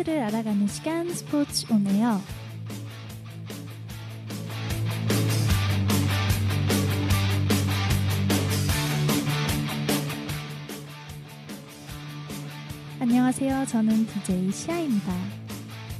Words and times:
스포츠를 0.00 0.22
알아가는 0.22 0.66
시간 0.66 1.12
스포츠 1.12 1.66
오네요. 1.72 2.20
안녕하세요. 13.00 13.66
저는 13.66 14.06
DJ 14.06 14.52
시아입니다. 14.52 15.12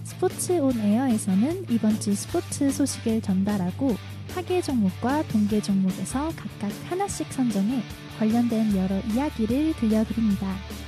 스포츠 0.04 0.52
온 0.60 0.78
에어에서는 0.78 1.66
이번 1.70 1.98
주 2.01 2.14
스포츠 2.14 2.70
소식을 2.70 3.20
전달하고 3.23 3.96
하계 4.34 4.62
종목과 4.62 5.23
동계 5.24 5.60
종목에서 5.60 6.30
각각 6.37 6.70
하나씩 6.90 7.32
선정해 7.32 7.82
관련된 8.18 8.76
여러 8.76 8.98
이야기를 9.01 9.74
들려드립니다. 9.74 10.79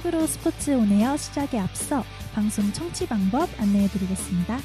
본격적으로 0.00 0.26
스포츠 0.26 0.72
온에어 0.72 1.16
시작에 1.16 1.56
앞서 1.58 2.04
방송 2.34 2.70
청취 2.72 3.06
방법 3.06 3.48
안내해 3.58 3.86
드리겠습니다. 3.88 4.58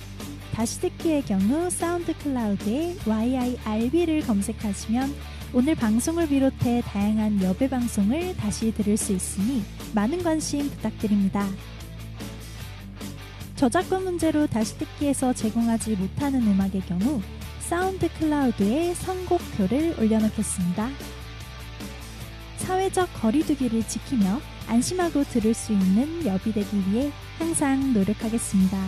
다시 0.53 0.81
듣기의 0.81 1.21
경우 1.23 1.69
사운드 1.69 2.13
클라우드에 2.17 2.97
yirb를 3.05 4.19
검색하시면 4.21 5.15
오늘 5.53 5.75
방송을 5.75 6.27
비롯해 6.27 6.81
다양한 6.85 7.43
여배 7.43 7.69
방송을 7.69 8.35
다시 8.37 8.73
들을 8.73 8.97
수 8.97 9.13
있으니 9.13 9.63
많은 9.93 10.23
관심 10.23 10.67
부탁드립니다. 10.69 11.47
저작권 13.61 14.05
문제로 14.05 14.47
다시 14.47 14.75
듣기에서 14.79 15.33
제공하지 15.33 15.95
못하는 15.95 16.41
음악의 16.41 16.81
경우 16.87 17.21
사운드 17.59 18.11
클라우드에 18.17 18.95
선곡표를 18.95 19.97
올려놓겠습니다. 19.99 20.89
사회적 22.57 23.13
거리두기를 23.21 23.87
지키며 23.87 24.41
안심하고 24.67 25.25
들을 25.25 25.53
수 25.53 25.73
있는 25.73 26.25
여비 26.25 26.53
되기 26.53 26.75
위해 26.89 27.11
항상 27.37 27.93
노력하겠습니다. 27.93 28.79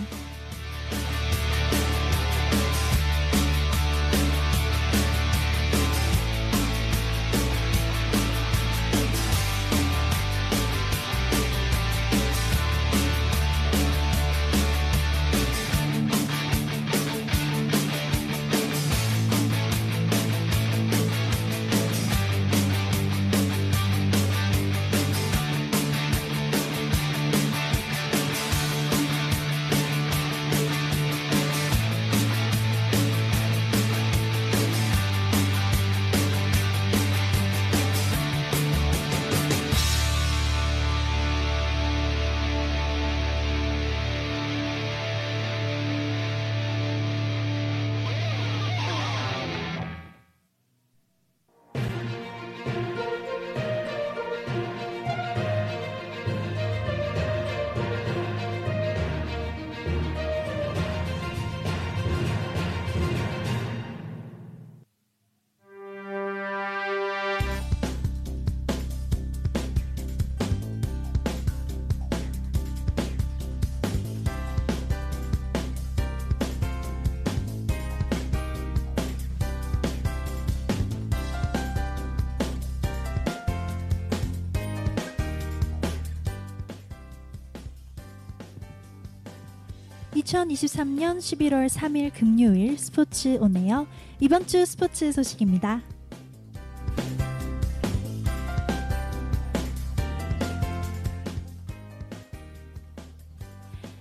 2023년 90.33 91.19
11월 91.19 91.69
3일 91.69 92.11
금요일 92.11 92.75
스포츠 92.79 93.37
오네요. 93.39 93.85
이번 94.19 94.47
주 94.47 94.65
스포츠 94.65 95.11
소식입니다. 95.11 95.81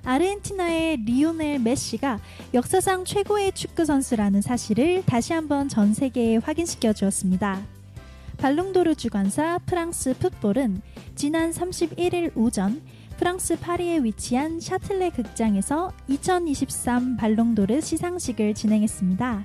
아르헨티나의 0.04 0.96
리오넬 1.04 1.58
메시가 1.58 2.18
역사상 2.54 3.04
최고의 3.04 3.52
축구 3.52 3.84
선수라는 3.84 4.40
사실을 4.40 5.02
다시 5.04 5.34
한번 5.34 5.68
전 5.68 5.92
세계에 5.92 6.38
확인시켜 6.38 6.94
주었습니다. 6.94 7.62
발롱도르 8.38 8.94
주관사 8.94 9.58
프랑스 9.66 10.14
풋볼은 10.18 10.80
지난 11.14 11.50
31일 11.50 12.34
오전 12.34 12.80
프랑스 13.22 13.56
파리에 13.56 14.02
위치한 14.02 14.58
샤틀레 14.58 15.10
극장에서 15.10 15.92
2023 16.08 17.16
발롱도르 17.16 17.80
시상식을 17.80 18.52
진행했습니다. 18.54 19.44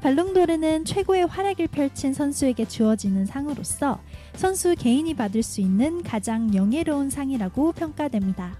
발롱도르는 0.00 0.86
최고의 0.86 1.26
활약을 1.26 1.66
펼친 1.66 2.14
선수에게 2.14 2.64
주어지는 2.64 3.26
상으로서 3.26 4.00
선수 4.36 4.74
개인이 4.74 5.12
받을 5.12 5.42
수 5.42 5.60
있는 5.60 6.02
가장 6.02 6.54
영예로운 6.54 7.10
상이라고 7.10 7.72
평가됩니다. 7.72 8.56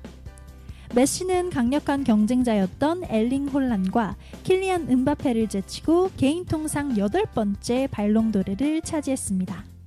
메시는 0.94 1.48
강력한 1.48 2.04
경쟁자였던 2.04 3.04
엘링 3.04 3.48
홀란과 3.48 4.16
킬리안 4.42 4.90
은바페를 4.90 5.48
제치고 5.48 6.10
개인 6.18 6.44
통상 6.44 6.96
8번째 6.96 7.90
발롱도르를 7.90 8.82
차지했습니다. 8.82 9.77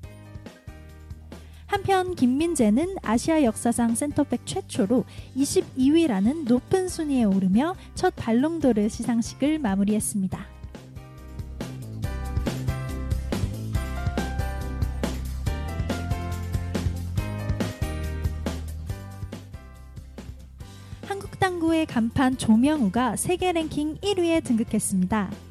한편 1.71 2.15
김민재는 2.15 2.97
아시아 3.01 3.44
역사상 3.44 3.95
센터백 3.95 4.45
최초로 4.45 5.06
22위라는 5.38 6.45
높은 6.45 6.89
순위에 6.89 7.23
오르며 7.23 7.77
첫 7.95 8.13
발롱도르 8.18 8.89
시상식을 8.89 9.57
마무리했습니다. 9.59 10.45
한국 21.07 21.39
당구의 21.39 21.85
간판 21.85 22.38
조명우가 22.38 23.15
세계 23.15 23.53
랭킹 23.53 24.00
1위에 24.01 24.44
등극했습니다. 24.44 25.50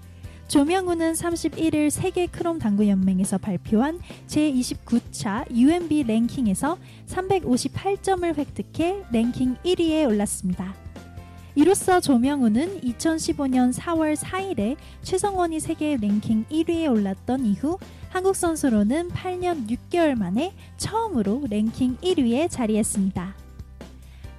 조명우는 0.51 1.13
31일 1.13 1.91
세계 1.91 2.27
크롬 2.27 2.59
당구 2.59 2.89
연맹에서 2.89 3.39
발표한 3.39 4.01
제29차 4.27 5.49
UMB 5.49 6.03
랭킹에서 6.03 6.77
358점을 7.07 8.37
획득해 8.37 9.05
랭킹 9.13 9.59
1위에 9.65 10.09
올랐습니다. 10.09 10.75
이로써 11.55 12.01
조명우는 12.01 12.81
2015년 12.81 13.73
4월 13.73 14.17
4일에 14.17 14.75
최성원이 15.03 15.61
세계 15.61 15.97
랭킹 15.97 16.47
1위에 16.47 16.91
올랐던 16.91 17.47
이후 17.47 17.79
한국 18.09 18.35
선수로는 18.35 19.11
8년 19.11 19.69
6개월 19.69 20.19
만에 20.19 20.53
처음으로 20.79 21.45
랭킹 21.49 21.99
1위에 21.99 22.51
자리했습니다. 22.51 23.50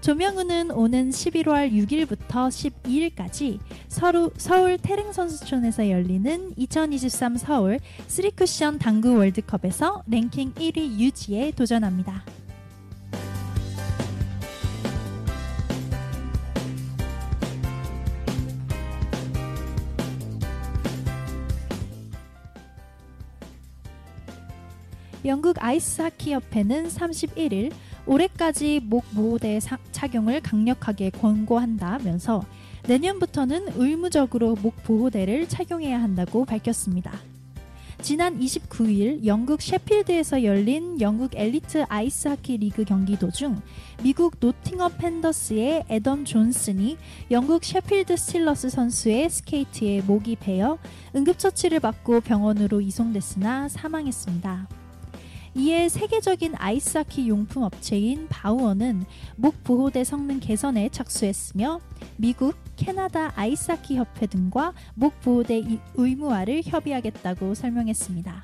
조명우는 0.02 0.72
오는 0.72 1.12
11월 1.12 1.72
6일부터 1.72 2.50
12일까지 2.50 3.60
서울, 3.88 4.32
서울 4.36 4.80
태릉 4.80 5.14
선수촌에서 5.14 5.92
열리는 5.92 6.54
2023 6.58 7.38
서울 7.38 7.80
3쿠션 8.08 8.80
당구 8.80 9.16
월드컵에서 9.16 10.02
랭킹 10.08 10.56
1위 10.56 10.98
유지에 11.00 11.52
도전합니다. 11.52 12.24
영국 25.24 25.64
아이스하키협회는 25.64 26.88
31일 26.88 27.72
올해까지 28.06 28.82
목 28.84 29.04
보호대 29.14 29.60
착용을 29.92 30.42
강력하게 30.42 31.12
권고한다면서 31.12 32.44
내년부터는 32.88 33.68
의무적으로 33.76 34.56
목 34.62 34.84
보호대를 34.84 35.48
착용해야 35.48 36.02
한다고 36.02 36.46
밝혔습니다. 36.46 37.12
지난 38.02 38.40
29일 38.40 39.26
영국 39.28 39.62
셰필드에서 39.62 40.44
열린 40.44 41.00
영국 41.00 41.36
엘리트 41.36 41.86
아이스 41.88 42.30
하키 42.30 42.58
리그 42.58 42.84
경기 42.84 43.18
도중 43.18 43.62
미국 44.02 44.38
노팅엄 44.40 44.98
팬더스의 44.98 45.86
애덤 45.88 46.26
존슨이 46.26 46.98
영국 47.30 47.64
셰필드 47.64 48.18
스틸러스 48.18 48.70
선수의 48.72 49.30
스케이트에 49.30 50.02
목이 50.02 50.36
베어 50.38 50.80
응급처치를 51.16 51.80
받고 51.80 52.22
병원으로 52.22 52.82
이송됐으나 52.82 53.70
사망했습니다. 53.70 54.81
이에 55.54 55.90
세계적인 55.90 56.54
아이스하키 56.58 57.28
용품 57.28 57.64
업체인 57.64 58.28
바우어는 58.30 59.04
목 59.36 59.66
보호대 59.66 60.06
성능 60.06 60.40
개선에 60.40 60.88
착수했으며 60.90 61.82
미국, 62.16 62.56
캐나다 62.78 63.34
아이스하키 63.36 63.98
협회 63.98 64.28
등과 64.28 64.74
목 64.96 65.20
보호대 65.20 65.62
의무화를 65.96 66.62
협의하겠다고 66.64 67.54
설명했습니다. 67.54 68.44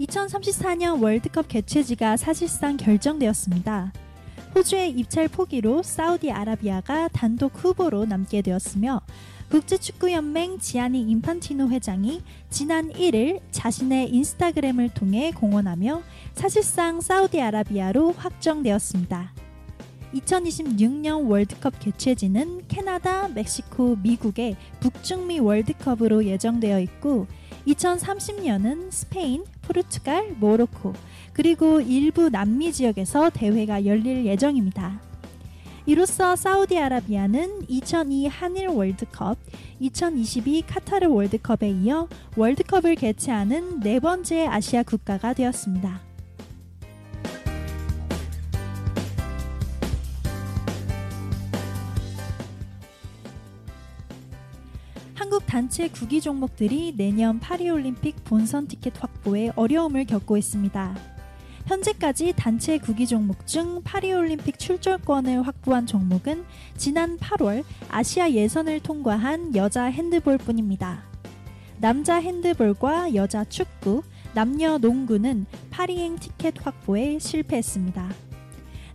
(2034년) 0.00 1.00
월드컵 1.00 1.46
개최지가 1.46 2.16
사실상 2.16 2.76
결정되었습니다. 2.76 3.92
호주의 4.54 4.90
입찰 4.90 5.28
포기로 5.28 5.82
사우디아라비아가 5.82 7.08
단독 7.08 7.52
후보로 7.54 8.04
남게 8.06 8.42
되었으며 8.42 9.00
국제축구연맹 9.50 10.58
지아니 10.58 11.02
인판티노 11.02 11.68
회장이 11.70 12.22
지난 12.50 12.90
1일 12.90 13.40
자신의 13.50 14.10
인스타그램을 14.10 14.90
통해 14.90 15.32
공언하며 15.32 16.02
사실상 16.34 17.00
사우디아라비아로 17.00 18.12
확정되었습니다. 18.12 19.32
2026년 20.14 21.28
월드컵 21.28 21.78
개최지는 21.78 22.66
캐나다, 22.66 23.28
멕시코, 23.28 23.96
미국의 23.96 24.56
북중미 24.80 25.38
월드컵으로 25.38 26.24
예정되어 26.24 26.80
있고 26.80 27.26
2030년은 27.66 28.90
스페인, 28.90 29.44
포르투갈, 29.62 30.36
모로코, 30.38 30.94
그리고 31.40 31.80
일부 31.80 32.28
남미 32.28 32.70
지역에서 32.70 33.30
대회가 33.30 33.86
열릴 33.86 34.26
예정입니다. 34.26 35.00
이로써 35.86 36.36
사우디아라비아는 36.36 37.62
2002 37.66 38.26
한일 38.26 38.68
월드컵, 38.68 39.38
2022 39.78 40.60
카타르 40.66 41.08
월드컵에 41.08 41.70
이어 41.70 42.08
월드컵을 42.36 42.94
개최하는 42.94 43.80
네 43.80 44.00
번째 44.00 44.48
아시아 44.48 44.82
국가가 44.82 45.32
되었습니다. 45.32 46.02
한국 55.14 55.46
단체 55.46 55.88
구기 55.88 56.20
종목들이 56.20 56.92
내년 56.94 57.40
파리올림픽 57.40 58.24
본선 58.24 58.68
티켓 58.68 59.02
확보에 59.02 59.52
어려움을 59.56 60.04
겪고 60.04 60.36
있습니다. 60.36 61.19
현재까지 61.70 62.32
단체 62.36 62.78
구기 62.78 63.06
종목 63.06 63.46
중 63.46 63.80
파리올림픽 63.84 64.58
출전권을 64.58 65.46
확보한 65.46 65.86
종목은 65.86 66.44
지난 66.76 67.16
8월 67.16 67.62
아시아 67.88 68.28
예선을 68.32 68.80
통과한 68.80 69.54
여자 69.54 69.84
핸드볼 69.84 70.38
뿐입니다. 70.38 71.04
남자 71.78 72.16
핸드볼과 72.16 73.14
여자 73.14 73.44
축구, 73.44 74.02
남녀 74.34 74.78
농구는 74.78 75.46
파리행 75.70 76.16
티켓 76.16 76.54
확보에 76.60 77.20
실패했습니다. 77.20 78.10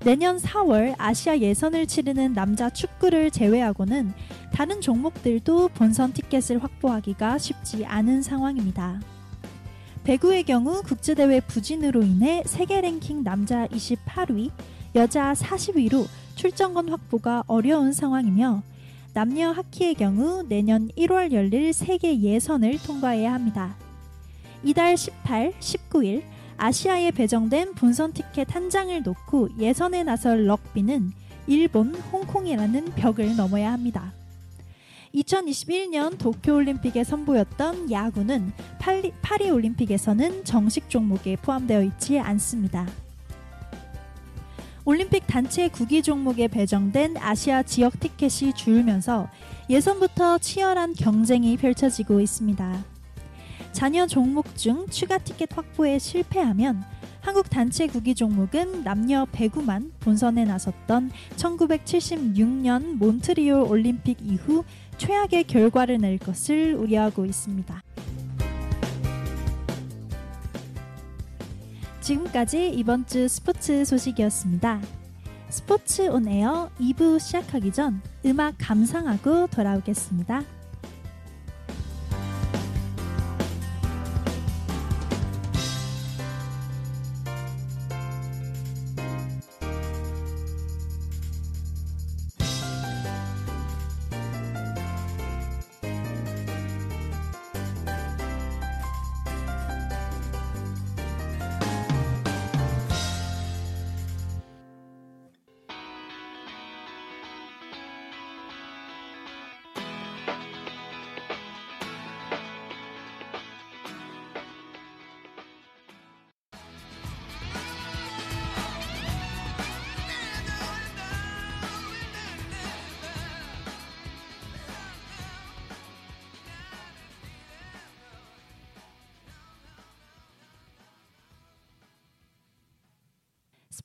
내년 0.03 0.35
4월 0.35 0.95
아시아 0.97 1.37
예선을 1.37 1.87
치르는 1.87 2.33
남자 2.33 2.69
축구를 2.69 3.31
제외하고는 3.31 4.11
다른 4.51 4.81
종목들도 4.81 5.69
본선 5.69 6.11
티켓을 6.11 6.61
확보하기가 6.61 7.37
쉽지 7.37 7.85
않은 7.85 8.21
상황입니다. 8.21 8.99
배구의 10.05 10.43
경우 10.43 10.83
국제대회 10.83 11.39
부진으로 11.39 12.03
인해 12.03 12.43
세계 12.45 12.79
랭킹 12.79 13.23
남자 13.23 13.65
28위, 13.69 14.51
여자 14.93 15.33
40위로 15.33 16.05
출전권 16.35 16.89
확보가 16.89 17.43
어려운 17.47 17.91
상황이며 17.91 18.61
남녀 19.13 19.49
하키의 19.49 19.95
경우 19.95 20.45
내년 20.47 20.89
1월 20.89 21.31
열릴 21.31 21.73
세계 21.73 22.21
예선을 22.21 22.77
통과해야 22.83 23.33
합니다. 23.33 23.75
이달 24.63 24.95
18, 24.95 25.53
19일 25.59 26.21
아시아에 26.57 27.09
배정된 27.09 27.73
본선 27.73 28.13
티켓 28.13 28.53
한 28.53 28.69
장을 28.69 29.01
놓고 29.01 29.57
예선에 29.57 30.03
나설 30.03 30.45
럭비는 30.45 31.13
일본, 31.47 31.95
홍콩이라는 31.95 32.91
벽을 32.93 33.35
넘어야 33.35 33.73
합니다. 33.73 34.13
2021년 35.15 36.17
도쿄올림픽에 36.17 37.03
선보였던 37.03 37.89
야구는 37.89 38.51
파리, 38.79 39.13
파리올림픽에서는 39.21 40.43
정식 40.43 40.89
종목에 40.89 41.37
포함되어 41.37 41.83
있지 41.83 42.19
않습니다. 42.19 42.85
올림픽 44.83 45.25
단체 45.25 45.67
구기 45.67 46.03
종목에 46.03 46.47
배정된 46.47 47.17
아시아 47.17 47.63
지역 47.63 47.99
티켓이 47.99 48.53
줄면서 48.53 49.29
예선부터 49.69 50.37
치열한 50.37 50.93
경쟁이 50.93 51.57
펼쳐지고 51.57 52.19
있습니다. 52.19 52.83
잔여 53.71 54.05
종목 54.07 54.55
중 54.55 54.85
추가 54.89 55.17
티켓 55.17 55.57
확보에 55.57 55.97
실패하면 55.97 56.83
한국 57.25 57.49
단체 57.49 57.87
구기 57.87 58.13
종목은 58.13 58.83
남녀 58.83 59.25
배구만 59.31 59.91
본선에 59.99 60.45
나섰던 60.45 61.09
1976년 61.35 62.97
몬트리올 62.97 63.61
올림픽 63.61 64.19
이후 64.21 64.63
최악의 64.99 65.45
결과를 65.45 65.97
낼 65.97 66.19
것을 66.19 66.75
우려하고 66.75 67.25
있습니다. 67.25 67.81
지금까지 71.99 72.69
이번 72.69 73.07
주 73.07 73.27
스포츠 73.27 73.83
소식이었습니다. 73.83 74.79
스포츠 75.49 76.07
온 76.07 76.27
에어 76.27 76.69
2부 76.79 77.19
시작하기 77.19 77.71
전 77.71 78.03
음악 78.23 78.53
감상하고 78.59 79.47
돌아오겠습니다. 79.47 80.43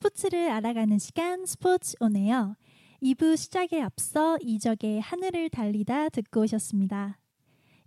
스포츠를 0.00 0.48
알아가는 0.48 0.98
시간 0.98 1.44
스포츠 1.44 1.94
오네요. 2.00 2.56
2부 3.02 3.36
시작에 3.36 3.82
앞서 3.82 4.38
이적의 4.40 4.98
하늘을 4.98 5.50
달리다 5.50 6.08
듣고 6.08 6.40
오셨습니다. 6.40 7.18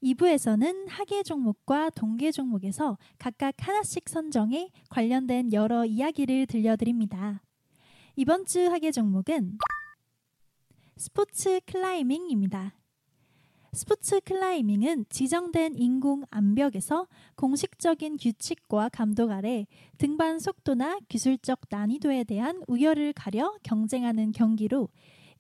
2부에서는 0.04 0.90
하계 0.90 1.24
종목과 1.24 1.90
동계 1.90 2.32
종목에서 2.32 3.00
각각 3.18 3.56
하나씩 3.58 4.08
선정해 4.08 4.70
관련된 4.92 5.54
여러 5.54 5.86
이야기를 5.86 6.46
들려드립니다. 6.46 7.42
이번 8.16 8.46
주 8.46 8.68
하계 8.68 8.92
종목은 8.92 9.58
스포츠 10.98 11.62
클라이밍입니다. 11.66 12.76
스포츠 13.76 14.20
클라이밍은 14.22 15.08
지정된 15.10 15.74
인공 15.78 16.26
암벽에서 16.30 17.08
공식적인 17.36 18.18
규칙과 18.18 18.90
감독 18.90 19.32
아래 19.32 19.66
등반 19.98 20.38
속도나 20.38 21.00
기술적 21.10 21.62
난이도에 21.72 22.24
대한 22.26 22.62
우열을 22.68 23.14
가려 23.14 23.52
경쟁하는 23.64 24.32
경기로 24.32 24.90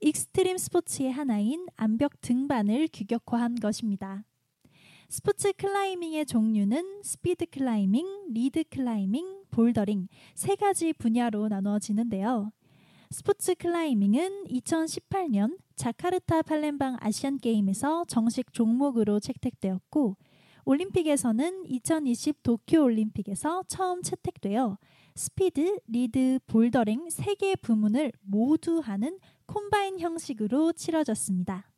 익스트림 0.02 0.58
스포츠의 0.58 1.12
하나인 1.12 1.68
암벽 1.75 2.22
등반을 2.22 2.90
규격화한 2.92 3.58
것입니다. 3.58 4.24
스포츠 5.10 5.54
클라이밍의 5.54 6.25
종류는 6.25 7.04
스피드 7.04 7.46
클라이밍, 7.52 8.30
리드 8.32 8.63
클라이밍, 8.72 9.44
볼더링 9.52 10.08
세 10.34 10.56
가지 10.56 10.92
분야로 10.94 11.50
나누어지는데요. 11.50 12.52
스포츠 13.12 13.54
클라이밍은 13.54 14.46
2018년 14.46 15.56
자카르타 15.75 16.44
팔렘방 16.44 16.98
아시안 17.00 17.38
게임에서 17.38 18.06
정식 18.08 18.53
종목으로 18.53 19.20
채택되었고 19.20 20.18
올림픽에서는 20.65 21.65
2020 21.65 22.44
도쿄 22.44 22.84
올림픽에서 22.84 23.63
처음 23.68 24.01
채택되어 24.01 24.77
스피드, 25.15 25.80
리드, 25.88 26.39
볼더링 26.48 27.10
세개 27.10 27.58
부문을 27.58 28.12
모두 28.22 28.80
하는 28.80 29.20
콤바인 29.46 30.00
형식으로 30.00 30.74
치러졌습니다. 30.74 31.70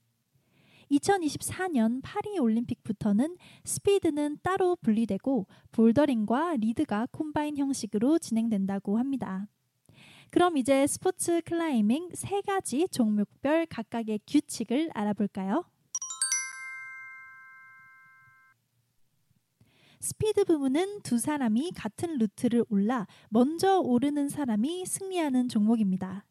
2024년 0.91 2.01
파리 2.03 2.37
올림픽부터는 2.37 3.37
스피드는 3.63 4.37
따로 4.43 4.75
분리되고 4.75 5.47
볼더링과 5.71 6.57
리드가 6.57 7.07
콤바인 7.11 7.57
형식으로 7.57 8.19
진행된다고 8.19 8.99
합니다. 8.99 9.47
그럼 10.35 10.57
이제 10.57 10.85
스포츠 10.85 11.39
클라이밍 11.43 12.09
세 12.13 12.41
가지 12.41 12.89
종목별 12.91 13.67
각각의 13.67 14.19
규칙을 14.27 14.89
알아볼까요? 14.93 15.63
스피드 20.01 20.43
부문은 20.43 21.03
두 21.03 21.19
사람이 21.19 21.71
같은 21.71 22.17
루트를 22.17 22.65
올라 22.67 23.07
먼저 23.29 23.79
오르는 23.79 24.27
사람이 24.27 24.85
승리하는 24.85 25.47
종목입니다. 25.47 26.25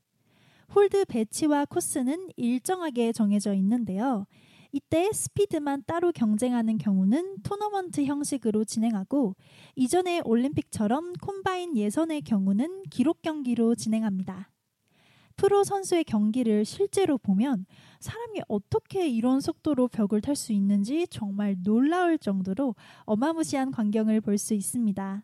홀드 0.74 1.06
배치와 1.06 1.64
코스는 1.64 2.28
일정하게 2.36 3.12
정해져 3.12 3.54
있는데요. 3.54 4.26
이때 4.74 5.08
스피드만 5.12 5.84
따로 5.86 6.10
경쟁하는 6.10 6.78
경우는 6.78 7.42
토너먼트 7.44 8.06
형식으로 8.06 8.64
진행하고 8.64 9.36
이전의 9.76 10.22
올림픽처럼 10.24 11.12
콤바인 11.12 11.76
예선의 11.76 12.22
경우는 12.22 12.82
기록 12.90 13.22
경기로 13.22 13.76
진행합니다. 13.76 14.50
프로 15.36 15.62
선수의 15.62 16.02
경기를 16.02 16.64
실제로 16.64 17.18
보면 17.18 17.66
사람이 18.00 18.40
어떻게 18.48 19.08
이런 19.08 19.40
속도로 19.40 19.86
벽을 19.86 20.20
탈 20.20 20.34
수 20.34 20.52
있는지 20.52 21.06
정말 21.08 21.54
놀라울 21.62 22.18
정도로 22.18 22.74
어마무시한 23.04 23.70
광경을 23.70 24.22
볼 24.22 24.38
수 24.38 24.54
있습니다. 24.54 25.22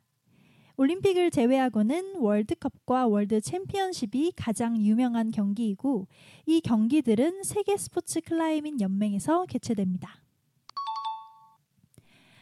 올림픽을 0.81 1.31
제외하고는 1.31 2.17
월드컵과 2.17 3.07
월드 3.07 3.39
챔피언십이 3.43 4.33
가장 4.35 4.81
유명한 4.81 5.31
경기이고 5.31 6.07
이 6.47 6.63
경기들은 6.63 7.43
세계 7.43 7.77
스포츠 7.77 8.23
클라이밍 8.23 8.81
연맹에서 8.81 9.45
개최됩니다. 9.45 10.23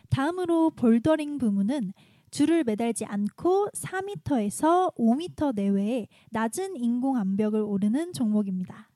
다음으로 0.09 0.71
볼더링 0.71 1.38
부문은 1.38 1.92
줄을 2.30 2.62
매달지 2.62 3.04
않고 3.07 3.71
4m에서 3.71 4.95
5m 4.95 5.57
내외의 5.57 6.07
낮은 6.30 6.76
인공 6.76 7.16
암벽을 7.16 7.61
오르는 7.61 8.12
종목입니다. 8.12 8.88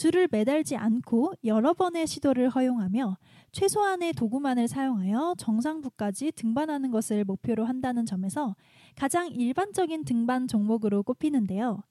줄을 0.00 0.28
매달지 0.30 0.76
않고 0.76 1.34
여러 1.44 1.74
번의 1.74 2.06
시도를 2.06 2.48
허용하며 2.48 3.18
최소한의 3.52 4.14
도구만을 4.14 4.66
사용하여 4.66 5.34
정상부까지 5.36 6.32
등반하는 6.36 6.90
것을 6.90 7.22
목표로 7.26 7.66
한다는 7.66 8.06
점에서 8.06 8.56
가장 8.96 9.28
일반적인 9.28 10.06
등반 10.06 10.48
종목으로 10.48 11.02
꼽히는데요. 11.02 11.82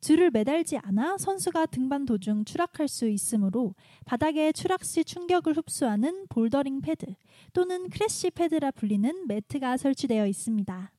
줄을 0.00 0.30
매달지 0.30 0.78
않아 0.78 1.18
선수가 1.18 1.66
등반 1.66 2.06
도중 2.06 2.44
추락할 2.44 2.86
수 2.86 3.08
있으므로 3.08 3.74
바닥에 4.04 4.52
추락 4.52 4.84
시 4.84 5.02
충격을 5.04 5.56
흡수하는 5.56 6.26
볼더링 6.28 6.80
패드 6.80 7.06
또는 7.54 7.90
크래쉬 7.90 8.30
패드라 8.30 8.70
불리는 8.70 9.26
매트가 9.26 9.78
설치되어 9.78 10.28
있습니다. 10.28 10.92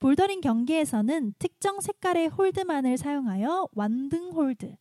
볼더링 0.00 0.40
경기에서는 0.40 1.34
특정 1.38 1.80
색깔의 1.80 2.30
홀드만을 2.30 2.98
사용하여 2.98 3.68
완등 3.76 4.30
홀드, 4.32 4.74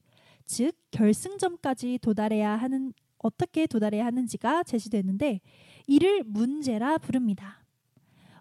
즉 0.46 0.76
결승점까지 0.92 2.00
도달해야 2.02 2.56
하는 2.56 2.94
어떻게 3.18 3.68
도달해야 3.68 4.06
하는지가 4.06 4.64
제시되는데 4.64 5.42
이를 5.88 6.24
문제라 6.26 6.98
부릅니다. 7.00 7.66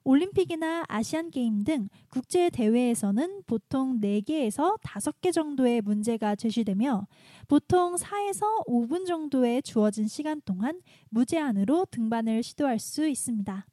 올림픽이나 0.04 0.84
아시안 0.86 1.30
게임 1.30 1.64
등 1.64 1.88
국제 2.10 2.50
대회에서는 2.50 3.42
보통 3.46 4.00
4개에서 4.00 4.78
5개 4.82 5.32
정도의 5.32 5.80
문제가 5.80 6.36
제시되며 6.36 7.06
보통 7.48 7.96
4에서 7.96 8.66
5분 8.66 9.06
정도의 9.06 9.62
주어진 9.62 10.06
시간 10.06 10.42
동안 10.44 10.82
무제한으로 11.08 11.86
등반을 11.90 12.42
시도할 12.42 12.78
수 12.78 13.08
있습니다. 13.08 13.66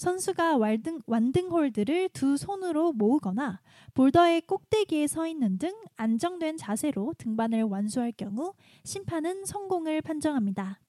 선수가 0.00 0.56
완등, 0.56 1.02
완등 1.04 1.50
홀드를 1.50 2.08
두 2.14 2.38
손으로 2.38 2.94
모으거나 2.94 3.60
볼더의 3.92 4.40
꼭대기에 4.46 5.06
서 5.06 5.26
있는 5.26 5.58
등 5.58 5.74
안정된 5.96 6.56
자세로 6.56 7.12
등반을 7.18 7.64
완수할 7.64 8.10
경우 8.12 8.54
심판은 8.82 9.44
성공을 9.44 10.00
판정합니다. 10.00 10.80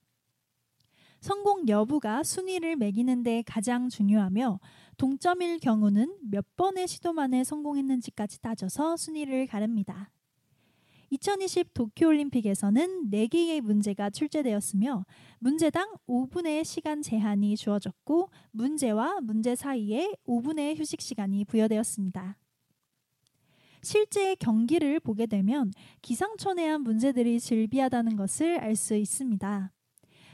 성공 1.20 1.68
여부가 1.68 2.24
순위를 2.24 2.78
매기는 2.78 3.22
데 3.24 3.44
가장 3.46 3.90
중요하며 3.90 4.62
동점일 4.96 5.60
경우는 5.60 6.18
몇 6.32 6.46
번의 6.56 6.88
시도 6.88 7.12
만에 7.12 7.44
성공했는지까지 7.44 8.40
따져서 8.40 8.96
순위를 8.96 9.46
가릅니다. 9.46 10.10
2020 11.12 11.74
도쿄올림픽에서는 11.74 13.10
4개의 13.12 13.60
문제가 13.60 14.10
출제되었으며 14.10 15.06
문제당 15.40 15.94
5분의 16.08 16.64
시간 16.64 17.02
제한이 17.02 17.58
주어졌고 17.58 18.30
문제와 18.52 19.20
문제 19.22 19.54
사이에 19.56 20.14
5분의 20.26 20.80
휴식 20.80 21.02
시간이 21.02 21.44
부여되었습니다. 21.46 22.38
실제 23.84 24.36
경기를 24.36 25.02
보게 25.02 25.26
되면 25.26 25.72
기상천외한 26.02 26.82
문제들이 26.82 27.42
즐비하다는 27.42 28.16
것을 28.16 28.60
알 28.60 28.76
수 28.76 28.96
있습니다. 28.96 29.74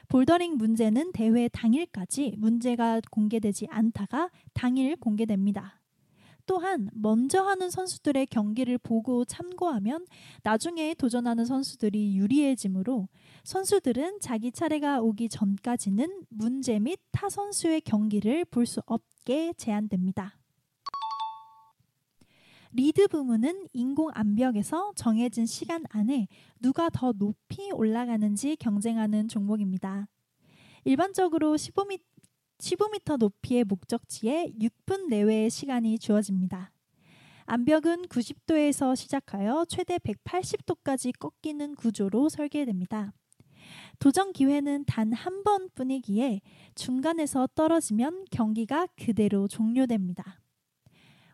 볼더링 0.09 0.57
문제는 0.57 1.11
대회 1.11 1.47
당일까지 1.47 2.35
문제가 2.37 3.01
공개되지 3.09 3.67
않다가 3.71 4.29
당일 4.53 4.95
공개됩니다. 4.95 5.81
또한 6.47 6.89
먼저 6.93 7.43
하는 7.43 7.69
선수들의 7.69 8.25
경기를 8.27 8.77
보고 8.77 9.25
참고하면 9.25 10.07
나중에 10.43 10.95
도전하는 10.95 11.45
선수들이 11.45 12.15
유리해지므로 12.17 13.09
선수들은 13.43 14.19
자기 14.21 14.51
차례가 14.51 15.01
오기 15.01 15.29
전까지는 15.29 16.23
문제 16.29 16.79
및 16.79 16.99
타 17.11 17.29
선수의 17.29 17.81
경기를 17.81 18.45
볼 18.45 18.65
수 18.65 18.81
없게 18.85 19.53
제한됩니다. 19.57 20.37
리드 22.71 23.07
부문은 23.07 23.67
인공 23.73 24.11
암벽에서 24.13 24.93
정해진 24.95 25.45
시간 25.45 25.83
안에 25.89 26.27
누가 26.59 26.89
더 26.89 27.11
높이 27.13 27.71
올라가는지 27.71 28.55
경쟁하는 28.57 29.27
종목입니다. 29.27 30.07
일반적으로 30.83 31.55
15m, 31.55 31.99
15m 32.59 33.17
높이의 33.17 33.63
목적지에 33.63 34.53
6분 34.59 35.07
내외의 35.09 35.49
시간이 35.49 35.99
주어집니다. 35.99 36.71
암벽은 37.45 38.07
90도에서 38.07 38.95
시작하여 38.95 39.65
최대 39.69 39.97
180도까지 39.99 41.17
꺾이는 41.17 41.75
구조로 41.75 42.29
설계됩니다. 42.29 43.13
도전 43.99 44.33
기회는 44.33 44.85
단 44.85 45.13
한 45.13 45.43
번뿐이기에 45.43 46.41
중간에서 46.75 47.47
떨어지면 47.55 48.25
경기가 48.31 48.87
그대로 48.95 49.47
종료됩니다. 49.47 50.41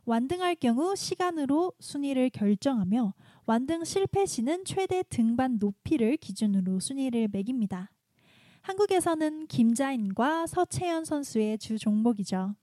완등할 0.06 0.56
경우 0.56 0.96
시간으로 0.96 1.74
순위를 1.80 2.30
결정하며 2.30 3.14
완등 3.46 3.84
실패 3.86 4.26
시는 4.26 4.66
최대 4.66 5.04
등반 5.10 5.58
높이를 5.60 6.18
기준으로 6.18 6.80
순위를 6.80 7.30
매깁니다. 7.32 7.92
한국에서는 8.64 9.48
김자인과 9.48 10.48
서채현 10.48 11.04
선수의 11.06 11.58
주 11.58 11.78
종목이죠. 11.78 12.56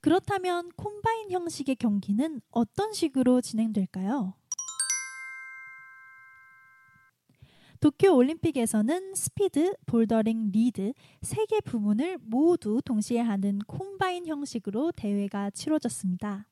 그렇다면 0.00 0.70
콤바인 0.76 1.30
형식의 1.30 1.76
경기는 1.76 2.40
어떤 2.50 2.92
식으로 2.92 3.40
진행될까요? 3.40 4.34
도쿄 7.80 8.14
올림픽에서는 8.14 9.14
스피드, 9.16 9.74
볼더링, 9.86 10.52
리드 10.52 10.92
세 11.22 11.44
개 11.46 11.60
부문을 11.60 12.18
모두 12.22 12.80
동시에 12.84 13.18
하는 13.18 13.58
콤바인 13.66 14.26
형식으로 14.26 14.92
대회가 14.92 15.50
치러졌습니다. 15.50 16.46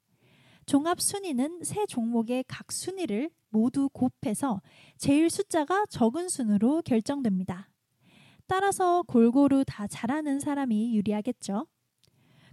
종합 0.71 1.01
순위는 1.01 1.65
세 1.65 1.85
종목의 1.85 2.45
각 2.47 2.71
순위를 2.71 3.29
모두 3.49 3.89
곱해서 3.89 4.63
제일 4.99 5.29
숫자가 5.29 5.87
적은 5.87 6.29
순으로 6.29 6.83
결정됩니다. 6.83 7.69
따라서 8.47 9.03
골고루 9.03 9.65
다 9.67 9.89
잘하는 9.89 10.39
사람이 10.39 10.95
유리하겠죠. 10.95 11.67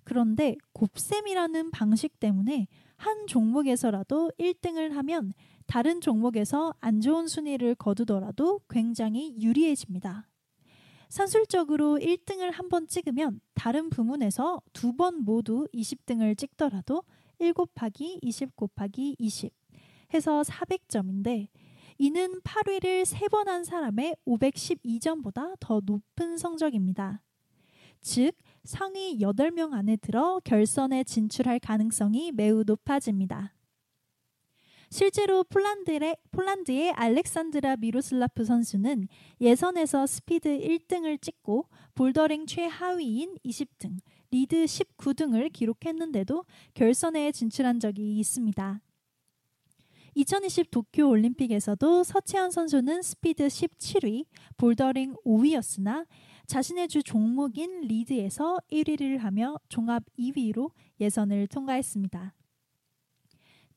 그런데 0.04 0.56
곱셈이라는 0.74 1.70
방식 1.70 2.20
때문에 2.20 2.66
한 2.96 3.28
종목에서라도 3.28 4.32
1등을 4.40 4.94
하면 4.94 5.36
다른 5.68 6.02
종목에서 6.02 6.74
안 6.80 7.02
좋은 7.02 7.28
순위를 7.28 7.76
거두더라도 7.76 8.62
굉장히 8.68 9.40
유리해집니다. 9.40 10.28
산술적으로 11.10 12.00
1등을 12.00 12.52
한 12.52 12.68
번 12.70 12.88
찍으면 12.88 13.42
다른 13.54 13.92
부문에서 13.92 14.64
두 14.74 14.94
번 14.94 15.24
모두 15.24 15.68
20등을 15.72 16.36
찍더라도 16.36 17.04
1 17.40 17.54
곱하기 17.54 18.20
20 18.22 18.56
곱하기 18.56 19.16
20 19.20 19.54
해서 20.14 20.42
400점인데 20.42 21.48
이는 21.98 22.40
8위를 22.42 23.04
3번 23.04 23.46
한 23.46 23.64
사람의 23.64 24.16
512점보다 24.28 25.56
더 25.60 25.82
높은 25.84 26.38
성적입니다. 26.38 27.24
즉, 28.02 28.34
상위 28.64 29.18
8명 29.20 29.74
안에 29.74 29.96
들어 29.98 30.40
결선에 30.44 31.04
진출할 31.04 31.60
가능성이 31.60 32.32
매우 32.32 32.64
높아집니다. 32.66 33.57
실제로 34.90 35.44
폴란드의, 35.44 36.16
폴란드의 36.32 36.92
알렉산드라 36.92 37.78
미로슬라프 37.78 38.46
선수는 38.46 39.08
예선에서 39.42 40.08
스피드 40.08 40.60
1등을 40.60 41.22
찍고 41.22 41.68
볼더링 41.94 42.46
최하위인 42.46 43.38
20등, 43.46 43.98
리드 44.32 44.66
19등을 44.66 45.52
기록했는데도 45.52 46.46
결선에 46.74 47.32
진출한 47.32 47.80
적이 47.80 48.18
있습니다. 48.20 48.82
2020 50.16 50.72
도쿄 50.72 51.08
올림픽에서도 51.08 52.04
서채현 52.04 52.52
선수는 52.52 53.02
스피드 53.02 53.48
17위, 53.48 54.26
볼더링 54.58 55.16
5위였으나 55.26 56.08
자신의 56.48 56.88
주 56.88 57.04
종목인 57.04 57.82
리드에서 57.82 58.58
1위를 58.72 59.20
하며 59.20 59.60
종합 59.70 60.04
2위로 60.18 60.72
예선을 61.00 61.48
통과했습니다. 61.48 62.37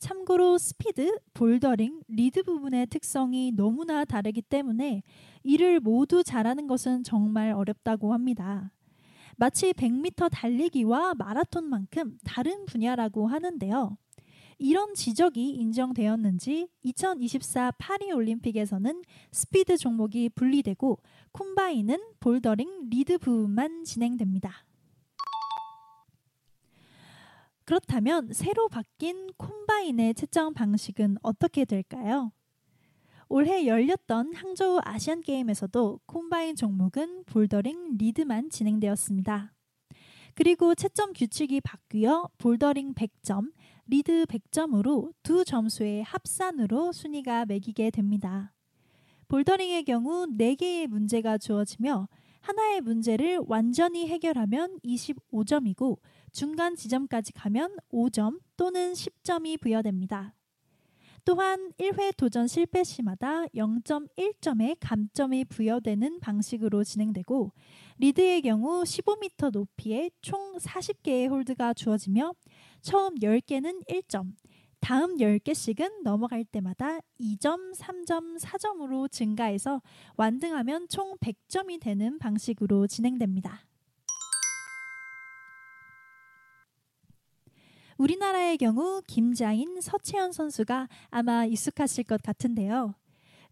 참고로 0.00 0.57
스피드, 0.57 1.19
볼더링, 1.35 2.00
리드 2.09 2.42
부분의 2.42 2.87
특성이 2.87 3.52
너무나 3.52 4.07
다르기 4.07 4.40
때문에 4.40 5.02
이를 5.42 5.78
모두 5.78 6.25
잘하는 6.25 6.66
것은 6.66 7.04
정말 7.04 7.52
어렵다고 7.52 8.14
합니다. 8.14 8.73
마치 9.37 9.73
100m 9.73 10.30
달리기와 10.33 11.14
마라톤만큼 11.14 12.19
다른 12.25 12.64
분야라고 12.64 13.26
하는데요. 13.26 13.97
이런 14.59 14.95
지적이 14.95 15.50
인정되었는지 15.50 16.69
2024 16.83 17.73
파리 17.73 18.11
올림픽에서는 18.11 19.02
스피드 19.33 19.76
종목이 19.76 20.30
분리되고 20.30 20.99
콤바인은 21.33 21.99
볼더링 22.21 22.88
리드 22.90 23.19
부분만 23.19 23.85
진행됩니다. 23.85 24.64
그렇다면 27.71 28.33
새로 28.33 28.69
바뀐 28.69 29.29
콤바인의 29.37 30.15
채점 30.15 30.55
방식은 30.55 31.19
어떻게 31.23 31.65
될까요? 31.65 32.33
올해 33.29 33.64
열렸던 33.64 34.35
항저우 34.35 34.81
아시안 34.83 35.21
게임에서도 35.21 36.01
콤바인 36.05 36.57
종목은 36.57 37.27
볼더링 37.27 37.97
리드만 37.97 38.51
진행되었습니다. 38.51 39.55
그리고 40.35 40.75
채점 40.75 41.12
규칙이 41.12 41.61
바뀌어 41.61 42.29
볼더링 42.38 42.94
100점, 42.94 43.53
리드 43.87 44.27
100점으로 44.27 45.12
두 45.23 45.44
점수의 45.44 46.03
합산으로 46.03 46.90
순위가 46.90 47.47
매기게 47.47 47.92
됩니다. 47.92 48.53
볼더링의 49.29 49.85
경우 49.85 50.27
4개의 50.27 50.88
문제가 50.88 51.38
주어지며 51.38 52.09
하나의 52.40 52.81
문제를 52.81 53.38
완전히 53.47 54.09
해결하면 54.09 54.81
25점이고 54.85 55.99
중간 56.33 56.77
지점까지 56.77 57.33
가면 57.33 57.77
5점 57.93 58.40
또는 58.57 58.93
10점이 58.93 59.61
부여됩니다. 59.61 60.35
또한 61.25 61.73
1회 61.79 62.16
도전 62.16 62.47
실패 62.47 62.83
시마다 62.83 63.45
0.1점의 63.49 64.77
감점이 64.81 65.45
부여되는 65.45 66.21
방식으로 66.21 66.83
진행되고 66.83 67.53
리드의 67.99 68.43
경우 68.43 68.83
15m 68.83 69.53
높이에 69.53 70.11
총 70.23 70.57
40개의 70.57 71.29
홀드가 71.29 71.75
주어지며 71.75 72.33
처음 72.81 73.14
10개는 73.16 73.87
1점, 73.87 74.33
다음 74.81 75.19
10개씩은 75.19 76.03
넘어갈 76.03 76.45
때마다 76.45 76.99
2점, 77.21 77.75
3점, 77.77 78.38
4점으로 78.40 79.11
증가해서 79.11 79.83
완등하면 80.16 80.88
총 80.88 81.16
100점이 81.19 81.81
되는 81.81 82.19
방식으로 82.19 82.87
진행됩니다. 82.87 83.69
우리나라의 88.01 88.57
경우 88.57 89.03
김자인, 89.07 89.79
서채현 89.79 90.33
선수가 90.33 90.89
아마 91.11 91.45
익숙하실 91.45 92.05
것 92.05 92.23
같은데요. 92.23 92.95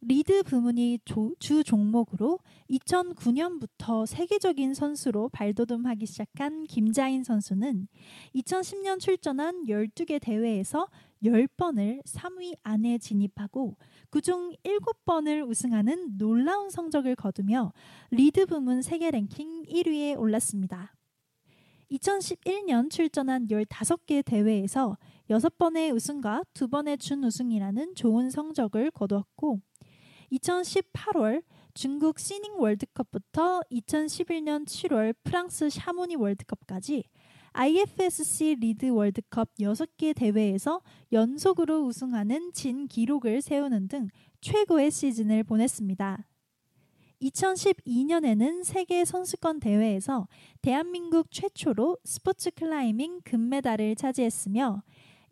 리드 0.01 0.45
부문이 0.45 1.01
조, 1.05 1.35
주 1.39 1.63
종목으로 1.63 2.39
2009년부터 2.71 4.07
세계적인 4.07 4.73
선수로 4.73 5.29
발돋움하기 5.29 6.07
시작한 6.07 6.65
김자인 6.65 7.25
선수는 7.25 7.89
2010년 8.37 9.01
출전한 9.01 9.65
12개 9.67 10.19
대회에서 10.19 10.89
10번을 11.23 12.03
3위 12.07 12.57
안에 12.63 12.97
진입하고 12.97 13.77
그중 14.09 14.55
7번을 14.65 15.47
우승하는 15.47 16.17
놀라운 16.17 16.71
성적을 16.71 17.17
거두며 17.17 17.75
리드 18.13 18.47
부문 18.47 18.81
세계 18.81 19.11
랭킹 19.11 19.65
1위에 19.65 20.19
올랐습니다. 20.19 20.95
2011년 21.91 22.91
출전한 22.91 23.47
15개 23.47 24.23
대회에서 24.25 24.99
6번의 25.31 25.95
우승과 25.95 26.45
2번의 26.55 27.01
준우승이라는 27.01 27.95
좋은 27.95 28.31
성적을 28.31 28.91
거두었고 28.91 29.61
2018월 30.33 31.43
중국 31.73 32.19
시닝 32.19 32.59
월드컵부터 32.59 33.63
2011년 33.71 34.67
7월 34.67 35.15
프랑스 35.25 35.71
샤모니 35.71 36.17
월드컵까지 36.17 37.05
IFSC 37.53 38.57
리드 38.61 38.91
월드컵 38.91 39.49
6개 39.59 40.15
대회에서 40.15 40.83
연속으로 41.13 41.87
우승하는 41.87 42.53
진 42.53 42.87
기록을 42.87 43.41
세우는 43.41 43.89
등 43.89 44.09
최고의 44.43 44.91
시즌을 44.91 45.45
보냈습니다. 45.45 46.27
2012년에는 47.23 48.65
세계 48.65 49.05
선수권 49.05 49.61
대회에서 49.61 50.29
대한민국 50.63 51.31
최초로 51.31 51.99
스포츠 52.05 52.51
클라이밍 52.51 53.21
금메달을 53.25 53.97
차지했으며 53.97 54.83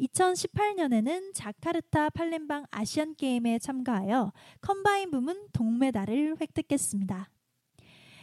2018년에는 0.00 1.32
자카르타 1.34 2.10
팔렘방 2.10 2.66
아시안 2.70 3.14
게임에 3.14 3.58
참가하여 3.58 4.32
컴바인 4.60 5.10
부문 5.10 5.48
동메달을 5.52 6.36
획득했습니다. 6.40 7.30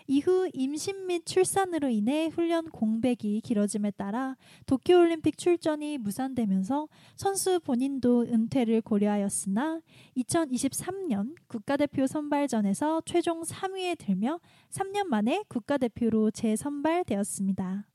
이후 0.08 0.50
임신 0.54 1.08
및 1.08 1.26
출산으로 1.26 1.89
인해 1.89 2.28
훈련 2.28 2.70
공백이 2.70 3.42
길어짐에 3.42 3.92
따라 3.92 4.36
도쿄올림픽 4.66 5.38
출전이 5.38 5.98
무산되면서 5.98 6.88
선수 7.16 7.60
본인도 7.60 8.24
은퇴를 8.24 8.82
고려하였으나 8.82 9.82
2023년 10.18 11.36
국가대표 11.48 12.08
선발전에서 12.08 13.02
최종 13.06 13.44
3위에 13.44 13.98
들며 13.98 14.39
3년 14.70 15.06
만에 15.06 15.44
국가대표로 15.48 16.32
재선발되었습니다. 16.32 17.88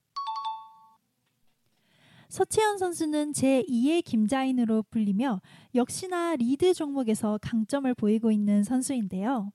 서채현 2.29 2.77
선수는 2.77 3.33
제2의 3.33 4.05
김자인으로 4.05 4.85
불리며 4.90 5.40
역시나 5.75 6.37
리드 6.37 6.75
종목에서 6.75 7.38
강점을 7.40 7.92
보이고 7.94 8.31
있는 8.31 8.62
선수인데요. 8.62 9.51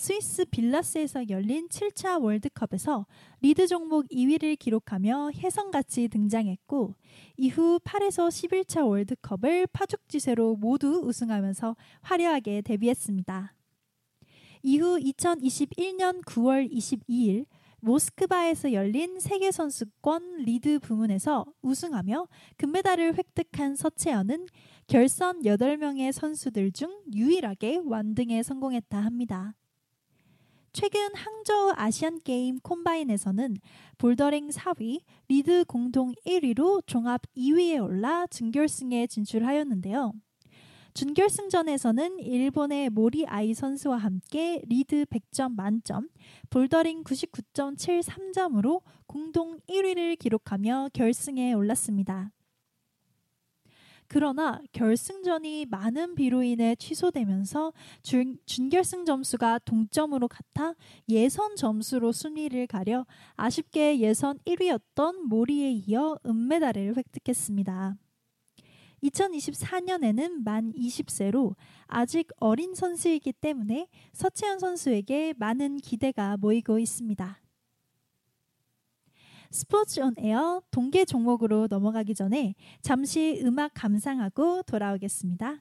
스위스 0.00 0.46
빌라르에서 0.46 1.28
열린 1.28 1.68
7차 1.68 2.22
월드컵에서 2.22 3.06
리드 3.42 3.66
종목 3.66 4.08
2위를 4.08 4.58
기록하며 4.58 5.32
혜성같이 5.34 6.08
등장했고 6.08 6.94
이후 7.36 7.78
8에서 7.84 8.30
11차 8.30 8.88
월드컵을 8.88 9.66
파죽지세로 9.66 10.56
모두 10.56 11.02
우승하면서 11.04 11.76
화려하게 12.00 12.62
데뷔했습니다. 12.62 13.54
이후 14.62 14.98
2021년 14.98 16.24
9월 16.24 16.72
22일 16.72 17.44
모스크바에서 17.80 18.72
열린 18.72 19.20
세계선수권 19.20 20.44
리드 20.44 20.78
부문에서 20.78 21.44
우승하며 21.60 22.26
금메달을 22.56 23.18
획득한 23.18 23.76
서채현은 23.76 24.46
결선 24.86 25.42
8명의 25.42 26.10
선수들 26.12 26.72
중 26.72 27.02
유일하게 27.14 27.82
완등에 27.84 28.42
성공했다 28.42 28.98
합니다. 28.98 29.54
최근 30.72 31.00
항저우 31.14 31.72
아시안 31.74 32.20
게임 32.22 32.60
콤바인에서는 32.60 33.56
볼더링 33.98 34.50
4위, 34.50 35.00
리드 35.28 35.64
공동 35.64 36.12
1위로 36.24 36.86
종합 36.86 37.22
2위에 37.36 37.82
올라 37.82 38.26
준결승에 38.28 39.08
진출하였는데요. 39.08 40.12
준결승전에서는 40.94 42.20
일본의 42.20 42.90
모리 42.90 43.26
아이 43.26 43.52
선수와 43.52 43.96
함께 43.96 44.62
리드 44.68 45.06
100점 45.06 45.56
만점, 45.56 46.08
볼더링 46.50 47.02
99.73점으로 47.02 48.82
공동 49.06 49.58
1위를 49.68 50.16
기록하며 50.18 50.90
결승에 50.92 51.52
올랐습니다. 51.52 52.30
그러나 54.12 54.60
결승전이 54.72 55.66
많은 55.66 56.16
비로 56.16 56.42
인해 56.42 56.74
취소되면서 56.74 57.72
준, 58.02 58.38
준결승 58.44 59.04
점수가 59.04 59.60
동점으로 59.60 60.26
같아 60.26 60.74
예선 61.08 61.54
점수로 61.54 62.10
순위를 62.10 62.66
가려 62.66 63.06
아쉽게 63.36 64.00
예선 64.00 64.40
1위였던 64.40 65.28
모리에 65.28 65.70
이어 65.70 66.18
은메달을 66.26 66.96
획득했습니다. 66.96 67.94
2024년에는 69.04 70.42
만 70.42 70.72
20세로 70.72 71.54
아직 71.86 72.26
어린 72.40 72.74
선수이기 72.74 73.32
때문에 73.34 73.86
서채연 74.12 74.58
선수에게 74.58 75.34
많은 75.38 75.76
기대가 75.76 76.36
모이고 76.36 76.80
있습니다. 76.80 77.40
스포츠 79.52 79.98
온 80.00 80.14
에어 80.16 80.62
동계 80.70 81.04
종목으로 81.04 81.66
넘어가기 81.68 82.14
전에 82.14 82.54
잠시 82.82 83.40
음악 83.42 83.72
감상하고 83.74 84.62
돌아오겠습니다. 84.62 85.60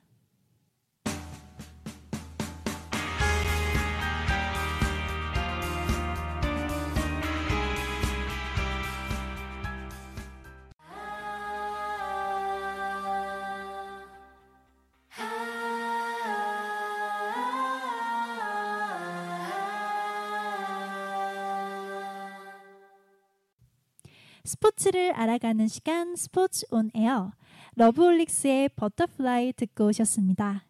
스포츠를 24.80 25.12
알아가는 25.12 25.68
시간 25.68 26.16
스포츠 26.16 26.66
온 26.72 26.90
에어 26.96 27.32
러브홀릭스의 27.76 28.70
Butterfly 28.70 29.54
듣고 29.54 29.88
오셨습니다. 29.88 30.66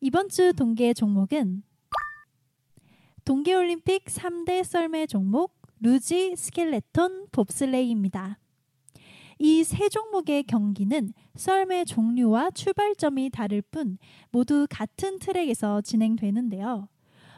이번 0.00 0.28
주 0.28 0.52
동계 0.52 0.92
종목은 0.92 1.62
동계올림픽 3.24 4.04
3대 4.04 4.62
썰매 4.64 5.06
종목 5.06 5.56
루지, 5.80 6.34
스켈레톤, 6.36 7.28
봅슬레이입니다. 7.32 8.38
이 9.38 9.64
세 9.64 9.88
종목의 9.88 10.44
경기는 10.44 11.12
썰매 11.34 11.86
종류와 11.86 12.50
출발점이 12.50 13.30
다를 13.30 13.62
뿐 13.62 13.98
모두 14.30 14.66
같은 14.68 15.18
트랙에서 15.18 15.80
진행되는데요. 15.80 16.88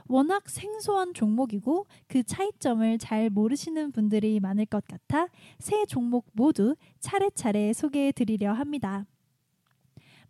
워낙 0.08 0.48
생소한 0.48 1.14
종목이고 1.14 1.86
그 2.08 2.22
차이점을 2.22 2.98
잘 2.98 3.30
모르시는 3.30 3.92
분들이 3.92 4.40
많을 4.40 4.66
것 4.66 4.84
같아 4.86 5.28
세 5.58 5.84
종목 5.86 6.26
모두 6.32 6.74
차례차례 7.00 7.72
소개해 7.72 8.12
드리려 8.12 8.52
합니다. 8.52 9.06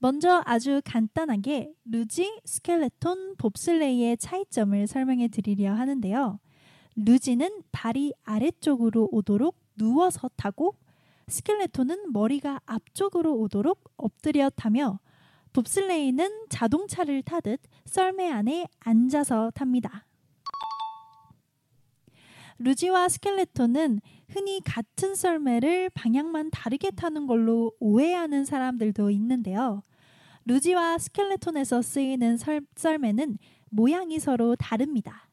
먼저 0.00 0.42
아주 0.44 0.80
간단하게 0.84 1.72
루지, 1.84 2.40
스켈레톤, 2.44 3.36
봅슬레이의 3.36 4.16
차이점을 4.16 4.86
설명해 4.86 5.28
드리려 5.28 5.72
하는데요. 5.72 6.38
루지는 6.94 7.62
발이 7.72 8.12
아래쪽으로 8.24 9.08
오도록 9.10 9.56
누워서 9.76 10.28
타고 10.36 10.76
스켈레톤은 11.28 12.12
머리가 12.12 12.60
앞쪽으로 12.66 13.34
오도록 13.34 13.92
엎드려 13.96 14.50
타며 14.50 14.98
봅슬레이는 15.52 16.46
자동차를 16.48 17.22
타듯 17.22 17.60
썰매 17.84 18.30
안에 18.30 18.66
앉아서 18.80 19.50
탑니다. 19.54 20.06
루지와 22.58 23.08
스켈레톤은 23.08 24.00
흔히 24.28 24.60
같은 24.64 25.14
썰매를 25.14 25.90
방향만 25.90 26.50
다르게 26.50 26.90
타는 26.90 27.26
걸로 27.26 27.72
오해하는 27.78 28.44
사람들도 28.44 29.10
있는데요. 29.10 29.82
루지와 30.44 30.98
스켈레톤에서 30.98 31.82
쓰이는 31.82 32.36
썰, 32.36 32.62
썰매는 32.74 33.38
모양이 33.70 34.18
서로 34.18 34.56
다릅니다. 34.56 35.30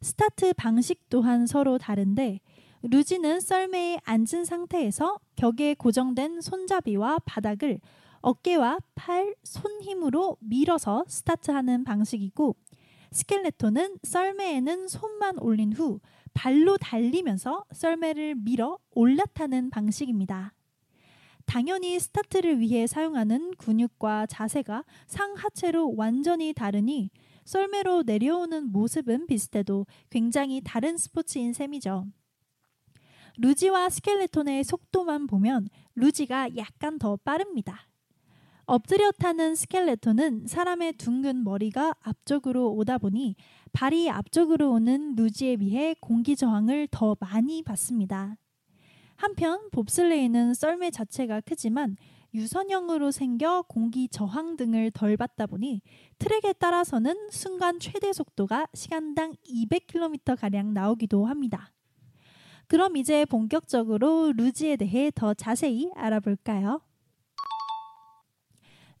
스타트 0.00 0.52
방식 0.54 1.08
또한 1.08 1.46
서로 1.46 1.78
다른데 1.78 2.40
루지는 2.82 3.40
썰매에 3.40 4.00
앉은 4.04 4.44
상태에서 4.44 5.18
벽에 5.36 5.74
고정된 5.74 6.40
손잡이와 6.40 7.18
바닥을 7.26 7.78
어깨와 8.20 8.80
팔, 8.94 9.34
손 9.42 9.80
힘으로 9.80 10.36
밀어서 10.40 11.04
스타트하는 11.08 11.84
방식이고 11.84 12.56
스켈레톤은 13.12 13.98
썰매에는 14.02 14.88
손만 14.88 15.38
올린 15.38 15.72
후 15.72 16.00
발로 16.32 16.76
달리면서 16.76 17.64
썰매를 17.72 18.36
밀어 18.36 18.78
올라타는 18.92 19.70
방식입니다. 19.70 20.54
당연히 21.46 21.98
스타트를 21.98 22.60
위해 22.60 22.86
사용하는 22.86 23.56
근육과 23.56 24.26
자세가 24.26 24.84
상하체로 25.06 25.94
완전히 25.96 26.52
다르니 26.52 27.10
썰매로 27.44 28.04
내려오는 28.04 28.70
모습은 28.70 29.26
비슷해도 29.26 29.86
굉장히 30.10 30.60
다른 30.62 30.96
스포츠인 30.96 31.52
셈이죠. 31.52 32.06
루지와 33.38 33.88
스켈레톤의 33.88 34.62
속도만 34.62 35.26
보면 35.26 35.68
루지가 35.96 36.56
약간 36.56 36.98
더 36.98 37.16
빠릅니다. 37.16 37.89
엎드려 38.70 39.10
타는 39.10 39.56
스켈레톤은 39.56 40.46
사람의 40.46 40.92
둥근 40.92 41.42
머리가 41.42 41.92
앞쪽으로 42.02 42.72
오다 42.74 42.98
보니 42.98 43.34
발이 43.72 44.08
앞쪽으로 44.08 44.70
오는 44.70 45.16
루지에 45.16 45.56
비해 45.56 45.96
공기 46.00 46.36
저항을 46.36 46.86
더 46.92 47.16
많이 47.18 47.64
받습니다. 47.64 48.36
한편 49.16 49.68
봅슬레이는 49.72 50.54
썰매 50.54 50.92
자체가 50.92 51.40
크지만 51.40 51.96
유선형으로 52.32 53.10
생겨 53.10 53.64
공기 53.66 54.08
저항 54.08 54.56
등을 54.56 54.92
덜 54.92 55.16
받다 55.16 55.48
보니 55.48 55.82
트랙에 56.20 56.52
따라서는 56.52 57.30
순간 57.32 57.80
최대 57.80 58.12
속도가 58.12 58.68
시간당 58.74 59.34
200km 59.48 60.38
가량 60.38 60.74
나오기도 60.74 61.26
합니다. 61.26 61.72
그럼 62.68 62.96
이제 62.96 63.24
본격적으로 63.24 64.32
루지에 64.36 64.76
대해 64.76 65.10
더 65.12 65.34
자세히 65.34 65.90
알아볼까요? 65.96 66.82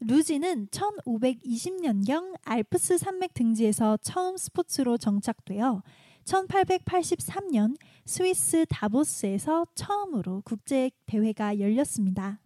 루지는 0.00 0.68
1520년경 0.68 2.34
알프스 2.44 2.96
산맥 2.96 3.34
등지에서 3.34 3.98
처음 3.98 4.38
스포츠로 4.38 4.96
정착되어 4.96 5.82
1883년 6.24 7.76
스위스 8.06 8.64
다보스에서 8.70 9.66
처음으로 9.74 10.40
국제 10.46 10.90
대회가 11.04 11.58
열렸습니다. 11.58 12.40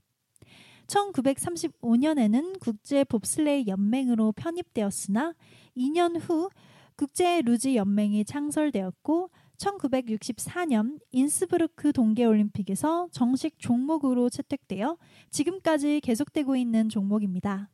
1935년에는 0.88 2.58
국제 2.58 3.04
봅슬레이 3.04 3.68
연맹으로 3.68 4.32
편입되었으나 4.32 5.34
2년 5.76 6.20
후 6.20 6.50
국제 6.96 7.40
루지 7.40 7.76
연맹이 7.76 8.24
창설되었고 8.24 9.30
1964년 9.58 10.98
인스브루크 11.10 11.92
동계올림픽에서 11.92 13.08
정식 13.12 13.58
종목으로 13.58 14.28
채택되어 14.28 14.96
지금까지 15.30 16.00
계속되고 16.00 16.56
있는 16.56 16.88
종목입니다. 16.88 17.70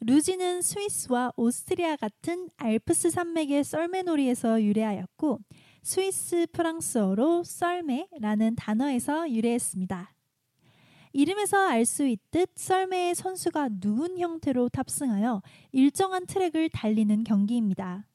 루지는 0.00 0.62
스위스와 0.62 1.32
오스트리아 1.36 1.96
같은 1.96 2.48
알프스 2.56 3.10
산맥의 3.10 3.64
썰매놀이에서 3.64 4.62
유래하였고 4.62 5.40
스위스 5.82 6.46
프랑스어로 6.52 7.44
썰매라는 7.44 8.56
단어에서 8.56 9.30
유래했습니다. 9.30 10.14
이름에서 11.12 11.66
알 11.66 11.84
수 11.84 12.06
있듯 12.06 12.52
썰매의 12.54 13.14
선수가 13.14 13.70
누운 13.80 14.18
형태로 14.18 14.68
탑승하여 14.68 15.42
일정한 15.72 16.24
트랙을 16.26 16.70
달리는 16.70 17.24
경기입니다. 17.24 18.06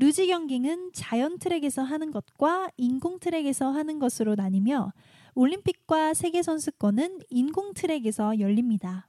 루지 0.00 0.28
경기는 0.28 0.92
자연 0.92 1.40
트랙에서 1.40 1.82
하는 1.82 2.12
것과 2.12 2.70
인공 2.76 3.18
트랙에서 3.18 3.70
하는 3.70 3.98
것으로 3.98 4.36
나뉘며 4.36 4.92
올림픽과 5.34 6.14
세계 6.14 6.40
선수권은 6.40 7.18
인공 7.30 7.74
트랙에서 7.74 8.38
열립니다. 8.38 9.08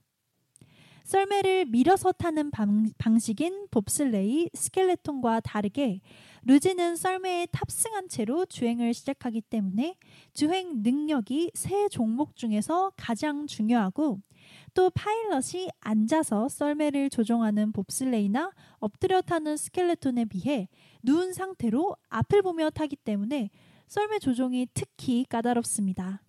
썰매를 1.04 1.66
밀어서 1.66 2.12
타는 2.12 2.50
방, 2.50 3.20
식인 3.20 3.68
봅슬레이, 3.70 4.50
스켈레톤과 4.56 5.42
다르게 5.42 6.02
루지는 6.44 6.96
썰매에 6.96 7.48
탑승한 7.52 8.10
채로 8.10 8.48
주행을 8.48 8.96
시작하기 8.96 9.42
때문에 9.42 9.96
주행 10.34 10.82
능력이 10.82 11.52
세 11.54 11.88
종목 11.90 12.36
중에서 12.36 12.94
가장 12.98 13.46
중요하고 13.46 14.22
또 14.74 14.90
파일럿이 14.90 15.70
앉아서 15.80 16.50
썰매를 16.50 17.10
조종하는 17.10 17.72
봅슬레이나 17.72 18.52
엎드려 18.80 19.22
타는 19.22 19.58
스켈레톤에 19.58 20.26
비해 20.26 20.68
누운 21.04 21.34
상태로 21.34 21.96
앞을 22.10 22.42
보며 22.42 22.70
타기 22.70 22.96
때문에 22.98 23.50
썰매 23.88 24.20
조종이 24.20 24.68
특히 24.74 25.26
까다롭습니다. 25.26 26.22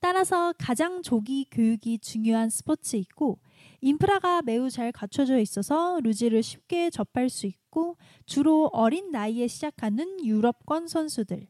따라서 0.00 0.54
가장 0.58 1.02
조기 1.02 1.46
교육이 1.50 1.98
중요한 1.98 2.50
스포츠이고 2.50 3.40
인프라가 3.80 4.42
매우 4.42 4.70
잘 4.70 4.92
갖춰져 4.92 5.38
있어서 5.38 5.98
루지를 6.00 6.42
쉽게 6.42 6.90
접할 6.90 7.28
수 7.28 7.46
있고 7.46 7.96
주로 8.24 8.68
어린 8.72 9.10
나이에 9.10 9.48
시작하는 9.48 10.24
유럽권 10.24 10.86
선수들, 10.86 11.48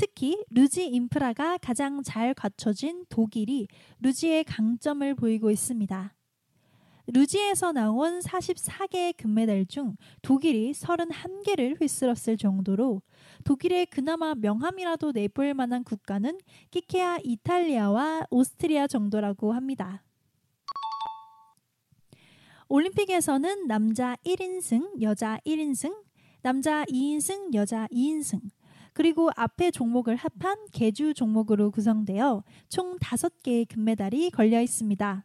특히 0.00 0.42
루지 0.48 0.86
인프라가 0.86 1.58
가장 1.58 2.02
잘 2.02 2.32
갖춰진 2.32 3.04
독일이 3.10 3.68
루지의 4.00 4.44
강점을 4.44 5.14
보이고 5.14 5.50
있습니다. 5.50 6.14
루지에서 7.08 7.72
나온 7.72 8.20
44개의 8.20 9.14
금메달 9.18 9.66
중 9.66 9.96
독일이 10.22 10.72
31개를 10.72 11.78
휩쓸었을 11.78 12.38
정도로 12.38 13.02
독일의 13.44 13.88
그나마 13.88 14.34
명함이라도 14.34 15.12
내볼 15.12 15.52
만한 15.52 15.84
국가는 15.84 16.38
끼케아 16.70 17.18
이탈리아와 17.22 18.22
오스트리아 18.30 18.86
정도라고 18.86 19.52
합니다. 19.52 20.02
올림픽에서는 22.70 23.66
남자 23.66 24.16
1인승, 24.24 25.02
여자 25.02 25.38
1인승, 25.44 25.94
남자 26.40 26.86
2인승, 26.86 27.52
여자 27.52 27.86
2인승, 27.88 28.40
그리고 28.92 29.30
앞에 29.36 29.70
종목을 29.70 30.16
합한 30.16 30.66
개주 30.72 31.14
종목으로 31.14 31.70
구성되어 31.70 32.42
총 32.68 32.98
5개의 32.98 33.68
금메달이 33.68 34.30
걸려 34.30 34.60
있습니다. 34.60 35.24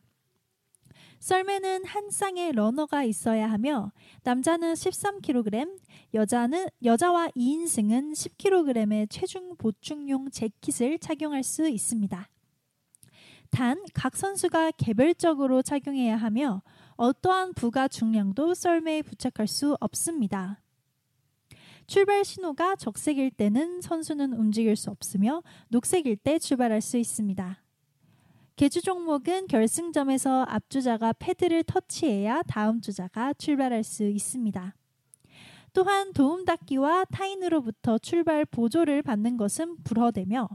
썰매는 1.19 1.85
한 1.85 2.09
쌍의 2.09 2.51
러너가 2.53 3.03
있어야 3.03 3.49
하며 3.49 3.91
남자는 4.23 4.73
13kg, 4.73 5.79
여자는 6.13 6.67
여자와 6.83 7.29
2인승은 7.29 8.13
10kg의 8.13 9.07
체중 9.09 9.55
보충용 9.57 10.29
재킷을 10.29 10.99
착용할 10.99 11.43
수 11.43 11.67
있습니다. 11.67 12.29
단 13.49 13.77
각 13.93 14.17
선수가 14.17 14.71
개별적으로 14.71 15.61
착용해야 15.61 16.17
하며 16.17 16.61
어떠한 16.97 17.53
부가 17.53 17.87
중량도 17.87 18.53
썰매에 18.53 19.01
부착할 19.01 19.47
수 19.47 19.77
없습니다. 19.79 20.61
출발 21.87 22.25
신호가 22.25 22.75
적색일 22.75 23.31
때는 23.31 23.81
선수는 23.81 24.33
움직일 24.33 24.75
수 24.75 24.89
없으며 24.89 25.43
녹색일 25.69 26.17
때 26.17 26.39
출발할 26.39 26.81
수 26.81 26.97
있습니다. 26.97 27.61
개주 28.55 28.81
종목은 28.81 29.47
결승점에서 29.47 30.45
앞주자가 30.47 31.13
패드를 31.13 31.63
터치해야 31.63 32.41
다음 32.43 32.81
주자가 32.81 33.33
출발할 33.33 33.83
수 33.83 34.05
있습니다. 34.05 34.73
또한 35.73 36.13
도움닫기와 36.13 37.03
타인으로부터 37.11 37.97
출발 37.97 38.45
보조를 38.45 39.01
받는 39.01 39.35
것은 39.35 39.83
불허되며 39.83 40.47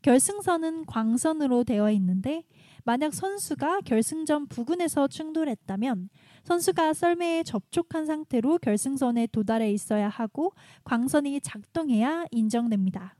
결승선은 0.00 0.86
광선으로 0.86 1.64
되어 1.64 1.90
있는데 1.92 2.44
만약 2.84 3.12
선수가 3.12 3.82
결승전 3.82 4.48
부근에서 4.48 5.06
충돌했다면 5.06 6.08
선수가 6.42 6.92
썰매에 6.92 7.42
접촉한 7.44 8.06
상태로 8.06 8.58
결승선에 8.58 9.28
도달해 9.28 9.70
있어야 9.72 10.08
하고 10.08 10.52
광선이 10.84 11.40
작동해야 11.40 12.26
인정됩니다. 12.30 13.14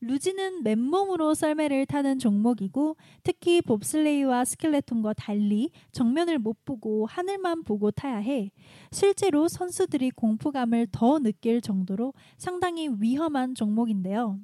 루지는 0.00 0.62
맨몸으로 0.62 1.34
썰매를 1.34 1.86
타는 1.86 2.20
종목이고 2.20 2.96
특히 3.24 3.60
봅슬레이와 3.60 4.44
스켈레톤과 4.44 5.14
달리 5.14 5.70
정면을 5.90 6.38
못 6.38 6.64
보고 6.64 7.06
하늘만 7.06 7.64
보고 7.64 7.90
타야 7.90 8.18
해 8.18 8.50
실제로 8.92 9.48
선수들이 9.48 10.12
공포감을 10.12 10.88
더 10.92 11.18
느낄 11.18 11.60
정도로 11.60 12.14
상당히 12.36 12.88
위험한 13.00 13.54
종목인데요. 13.56 14.38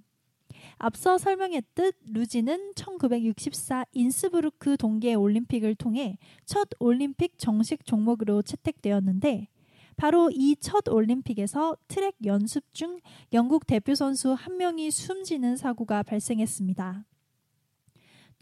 앞서 0.79 1.19
설명했듯 1.19 1.97
루지는 2.13 2.73
1964 2.75 3.85
인스부르크 3.93 4.77
동계 4.77 5.15
올림픽을 5.15 5.75
통해 5.75 6.19
첫 6.45 6.69
올림픽 6.79 7.39
정식 7.39 7.85
종목으로 7.87 8.43
채택되었는데 8.43 9.49
바로 9.97 10.31
이 10.33 10.57
첫 10.61 10.89
올림픽에서 10.89 11.77
트랙 11.89 12.17
연습 12.25 12.73
중 12.75 12.99
영국 13.33 13.67
대표 13.67 13.95
선수 13.95 14.33
한 14.33 14.57
명이 14.57 14.91
숨지는 14.91 15.57
사고가 15.57 16.03
발생했습니다. 16.03 17.05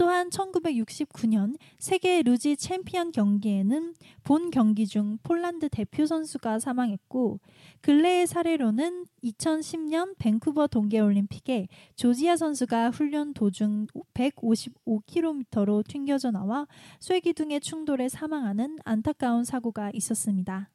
또한 0.02 0.30
1969년 0.30 1.56
세계 1.78 2.22
루지 2.22 2.56
챔피언 2.56 3.12
경기에는 3.12 3.94
본 4.24 4.50
경기 4.50 4.88
중 4.88 5.16
폴란드 5.22 5.68
대표 5.68 6.06
선수가 6.06 6.58
사망했고 6.58 7.38
근래의 7.82 8.26
사례로는 8.26 9.06
2010년 9.22 10.18
밴쿠버 10.18 10.66
동계올림픽에 10.66 11.68
조지아 11.94 12.36
선수가 12.36 12.90
훈련 12.90 13.32
도중 13.32 13.86
155km로 14.14 15.86
튕겨져 15.86 16.32
나와 16.32 16.66
쇠기둥의 16.98 17.60
충돌에 17.60 18.08
사망하는 18.08 18.78
안타까운 18.84 19.44
사고가 19.44 19.92
있었습니다. 19.94 20.68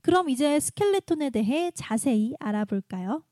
그럼 0.00 0.30
이제 0.30 0.60
스켈레톤에 0.60 1.30
대해 1.30 1.72
자세히 1.74 2.34
알아볼까요? 2.38 3.24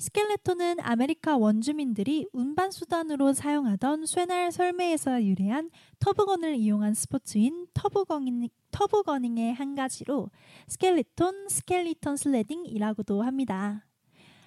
스켈레톤은 0.00 0.80
아메리카 0.80 1.36
원주민들이 1.36 2.26
운반 2.32 2.70
수단으로 2.70 3.34
사용하던 3.34 4.06
쇠날 4.06 4.50
썰매에서 4.50 5.22
유래한 5.22 5.70
터보건을 5.98 6.56
이용한 6.56 6.94
스포츠인 6.94 7.66
tobogganing, 7.74 8.48
tobogganing의 8.70 9.52
한 9.52 9.74
가지로 9.74 10.30
스켈레톤, 10.68 11.50
skeleton 11.50 12.16
sledding이라고도 12.16 13.20
합니다. 13.20 13.84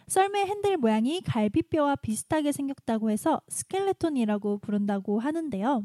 썰매 0.07 0.43
핸들 0.47 0.75
모양이 0.77 1.21
갈비뼈와 1.21 1.97
비슷하게 1.97 2.51
생겼다고 2.51 3.11
해서 3.11 3.39
스켈레톤이라고 3.47 4.57
부른다고 4.57 5.19
하는데요. 5.19 5.83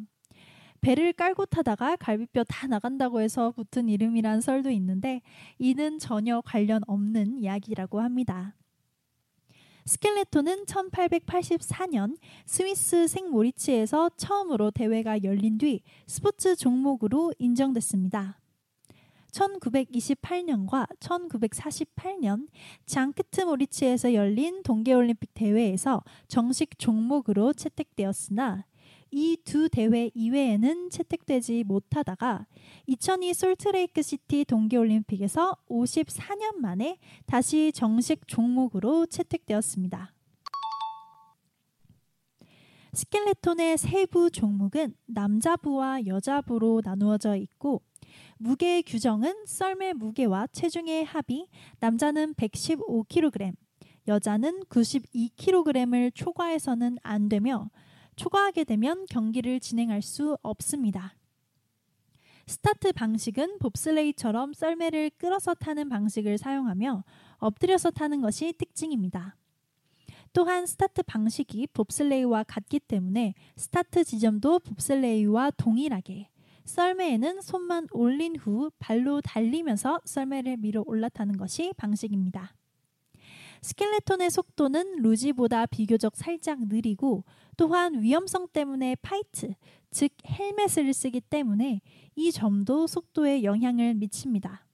배를 0.81 1.12
깔고 1.12 1.44
타다가 1.44 1.96
갈비뼈 1.96 2.44
다 2.44 2.68
나간다고 2.68 3.20
해서 3.20 3.50
붙은 3.50 3.90
이름이란 3.90 4.40
썰도 4.40 4.70
있는데 4.70 5.20
이는 5.59 5.98
전혀 5.98 6.40
관련 6.40 6.81
없는 6.87 7.37
이야기라고 7.37 8.00
합니다. 8.00 8.54
스켈레톤은 9.88 10.66
1884년 10.66 12.18
스위스 12.44 13.09
생모리치에서 13.09 14.11
처음으로 14.18 14.70
대회가 14.70 15.22
열린 15.24 15.57
뒤 15.57 15.83
스포츠 16.07 16.55
종목으로 16.57 17.33
인정됐습니다. 17.38 18.38
1928년과 19.33 20.87
1948년 21.01 22.48
장크트 22.85 23.40
모리치에서 23.40 24.12
열린 24.12 24.62
동계올림픽 24.62 25.33
대회에서 25.33 26.05
정식 26.29 26.79
종목으로 26.79 27.55
채택되었으나 27.55 28.66
이 29.11 29.38
두 29.44 29.68
대회 29.71 30.11
이외에는 30.14 30.90
채택되지 30.90 31.64
못하다가 31.64 32.47
2002 32.87 33.33
솔트레이크 33.33 34.03
시티 34.03 34.44
동계올림픽에서 34.44 35.57
54년 35.68 36.57
만에 36.57 36.99
다시 37.27 37.73
정식 37.73 38.29
종목으로 38.29 39.07
채택되었습니다. 39.07 40.12
스켈레톤의 42.92 43.79
세부 43.79 44.31
종목은 44.31 44.94
남자부와 45.07 46.07
여자부로 46.07 46.83
나누어져 46.85 47.37
있고 47.37 47.83
무게 48.38 48.83
규정은 48.83 49.47
썰매 49.47 49.94
무게와 49.94 50.49
체중의 50.49 51.05
합이 51.05 51.49
남자는 51.81 52.35
115kg, 52.35 53.55
여자는 54.07 54.64
92kg을 54.64 56.14
초과해서는 56.14 56.99
안 57.03 57.29
되며 57.29 57.71
초과하게 58.18 58.64
되면 58.64 59.07
경기를 59.09 59.61
진행할 59.61 60.02
수 60.02 60.37
없습니다. 60.42 61.14
스타트 62.48 62.92
방식은 62.92 63.59
봅슬레이처럼 63.61 64.54
썰매를 64.54 65.11
끌어서 65.18 65.54
타는 65.54 65.88
방식을 65.88 66.37
사용하며 66.37 67.04
엎드려서 67.38 67.92
타는 67.92 68.20
것이 68.20 68.52
특징입니다. 68.59 69.37
또한 70.33 70.66
스타트 70.66 71.02
방식이 71.04 71.68
봅슬레이와 71.68 72.42
같기 72.42 72.81
때문에 72.81 73.35
스타트 73.57 74.02
지점도 74.02 74.59
봅슬레이와 74.61 75.52
동일하게 75.52 76.28
썰매에는 76.64 77.40
손만 77.40 77.87
올린 77.92 78.35
후 78.37 78.72
발로 78.81 79.20
달리면서 79.20 80.00
썰매를 80.04 80.57
밀어 80.57 80.83
올라타는 80.85 81.37
것이 81.37 81.72
방식입니다. 81.76 82.57
스켈레톤의 83.62 84.31
속도는 84.31 85.02
루지보다 85.02 85.66
비교적 85.66 86.16
살짝 86.16 86.68
느리고 86.68 87.24
또한 87.59 88.01
위험성 88.01 88.49
때문에 88.53 88.94
파이트, 89.03 89.53
즉 89.90 90.12
헬멧을 90.25 90.94
쓰기 90.94 91.21
때문에 91.21 91.81
이 92.14 92.33
점도 92.33 92.87
속도에 92.87 93.42
영향을 93.42 93.94
미칩니다. 93.94 94.64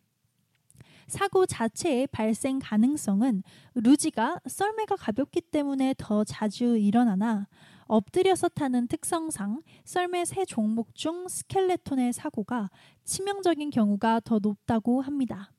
사고 1.09 1.47
자체의 1.47 2.07
발생 2.09 2.59
가능성은 2.63 3.43
루지가 3.75 4.41
썰매가 4.47 4.97
가볍기 4.97 5.41
때문에 5.41 5.95
더 5.97 6.25
자주 6.25 6.77
일어나나 6.77 7.49
엎드려서 7.87 8.49
타는 8.49 8.89
특성상 8.89 9.63
썰매 9.85 10.27
세 10.27 10.45
종목 10.45 10.95
중 10.95 11.27
스켈레톤의 11.27 12.13
사고가 12.13 12.69
치명적인 13.05 13.71
경우가 13.71 14.21
더 14.21 14.39
높다고 14.39 15.01
합니다. 15.01 15.54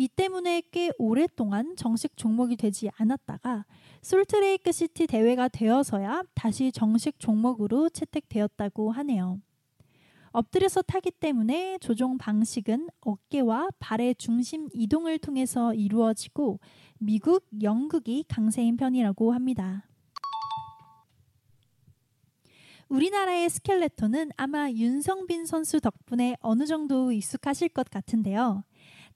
이 0.00 0.06
때문에 0.06 0.62
꽤 0.70 0.92
오랫동안 0.96 1.74
정식 1.74 2.16
종목이 2.16 2.54
되지 2.54 2.88
않았다가 2.98 3.64
솔트레이크 4.00 4.70
시티 4.70 5.08
대회가 5.08 5.48
되어서야 5.48 6.22
다시 6.36 6.70
정식 6.70 7.18
종목으로 7.18 7.88
채택되었다고 7.88 8.92
하네요. 8.92 9.40
엎드려서 10.30 10.82
타기 10.82 11.10
때문에 11.10 11.78
조종 11.78 12.16
방식은 12.16 12.90
어깨와 13.00 13.70
발의 13.80 14.14
중심 14.14 14.68
이동을 14.72 15.18
통해서 15.18 15.74
이루어지고 15.74 16.60
미국, 16.98 17.44
영국이 17.60 18.24
강세인 18.28 18.76
편이라고 18.76 19.32
합니다. 19.32 19.84
우리나라의 22.88 23.50
스켈레톤은 23.50 24.30
아마 24.36 24.70
윤성빈 24.70 25.44
선수 25.44 25.80
덕분에 25.80 26.36
어느 26.38 26.66
정도 26.66 27.10
익숙하실 27.10 27.70
것 27.70 27.90
같은데요. 27.90 28.62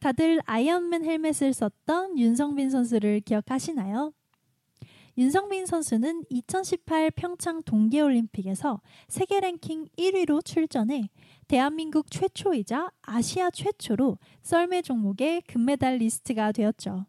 다들 0.02 0.40
아이언맨 0.46 1.04
헬멧을 1.04 1.52
썼던 1.52 2.18
윤성빈 2.18 2.70
선수를 2.70 3.20
기억하시나요? 3.20 4.12
윤성빈 5.16 5.64
선수는 5.64 6.24
2018 6.28 7.12
평창 7.12 7.62
동계올림픽에서 7.62 8.80
세계 9.06 9.38
랭킹 9.38 9.86
1위로 9.96 10.44
출전해 10.44 11.08
대한민국 11.46 12.10
최초이자 12.10 12.90
아시아 13.02 13.50
최초로 13.50 14.18
썰매 14.42 14.82
종목의 14.82 15.42
금메달리스트가 15.42 16.50
되었죠. 16.50 17.06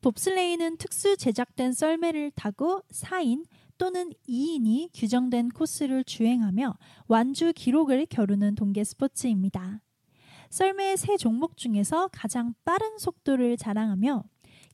봅슬레이는 0.00 0.78
특수 0.78 1.16
제작된 1.16 1.72
썰매를 1.72 2.32
타고 2.32 2.82
4인 2.90 3.44
또는 3.82 4.14
2인이 4.28 4.90
규정된 4.94 5.48
코스를 5.48 6.04
주행하며 6.04 6.78
완주 7.08 7.52
기록을 7.52 8.06
겨루는 8.06 8.54
동계 8.54 8.84
스포츠입니다. 8.84 9.80
썰매의 10.50 10.96
세 10.96 11.16
종목 11.16 11.56
중에서 11.56 12.08
가장 12.12 12.54
빠른 12.64 12.96
속도를 12.98 13.56
자랑하며 13.56 14.22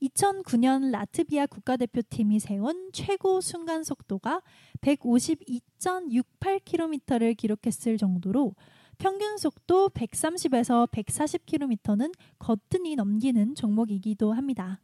2009년 0.03 0.91
라트비아 0.91 1.47
국가대표팀이 1.47 2.39
세운 2.39 2.91
최고 2.93 3.41
순간 3.41 3.83
속도가 3.83 4.43
152.68km를 4.81 7.35
기록했을 7.35 7.97
정도로 7.97 8.53
평균 8.99 9.39
속도 9.39 9.89
130에서 9.89 10.87
140km는 10.91 12.13
거뜬히 12.37 12.95
넘기는 12.95 13.55
종목이기도 13.55 14.33
합니다. 14.33 14.79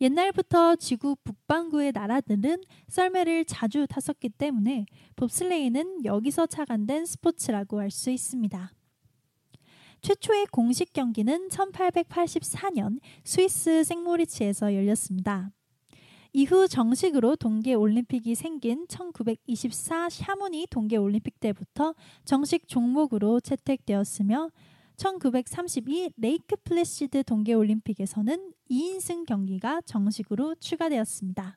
옛날부터 0.00 0.76
지구 0.76 1.16
북반구의 1.24 1.92
나라들은 1.92 2.62
썰매를 2.88 3.44
자주 3.44 3.86
탔었기 3.88 4.28
때문에 4.30 4.86
봅슬레이는 5.16 6.04
여기서 6.04 6.46
착안된 6.46 7.04
스포츠라고 7.04 7.80
할 7.80 7.90
수 7.90 8.10
있습니다. 8.10 8.72
최초의 10.00 10.46
공식 10.52 10.92
경기는 10.92 11.48
1884년 11.48 13.00
스위스 13.24 13.82
생모리치에서 13.82 14.74
열렸습니다. 14.74 15.50
이후 16.32 16.68
정식으로 16.68 17.34
동계 17.36 17.74
올림픽이 17.74 18.34
생긴 18.34 18.86
1924 18.88 20.10
샤모니 20.10 20.66
동계 20.70 20.96
올림픽 20.96 21.40
때부터 21.40 21.94
정식 22.24 22.68
종목으로 22.68 23.40
채택되었으며 23.40 24.50
1932 24.98 26.10
레이크 26.16 26.56
플래시드 26.64 27.22
동계 27.22 27.54
올림픽에서는 27.54 28.52
2인승 28.68 29.24
경기가 29.26 29.80
정식으로 29.82 30.56
추가되었습니다. 30.56 31.56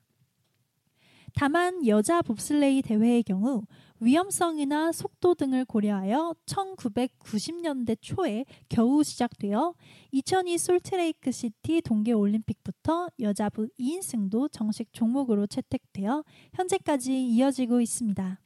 다만 1.33 1.87
여자 1.87 2.21
봅슬레이 2.21 2.83
대회의 2.83 3.23
경우 3.23 3.63
위험성이나 3.99 4.91
속도 4.91 5.33
등을 5.33 5.65
고려하여 5.65 6.35
1990년대 6.45 7.97
초에 7.99 8.45
겨우 8.69 9.03
시작되어 9.03 9.73
2002 10.11 10.57
솔트레이크 10.59 11.31
시티 11.31 11.81
동계 11.81 12.11
올림픽부터 12.11 13.09
여자부 13.19 13.69
2인승도 13.79 14.51
정식 14.51 14.93
종목으로 14.93 15.47
채택되어 15.47 16.23
현재까지 16.53 17.25
이어지고 17.27 17.81
있습니다. 17.81 18.39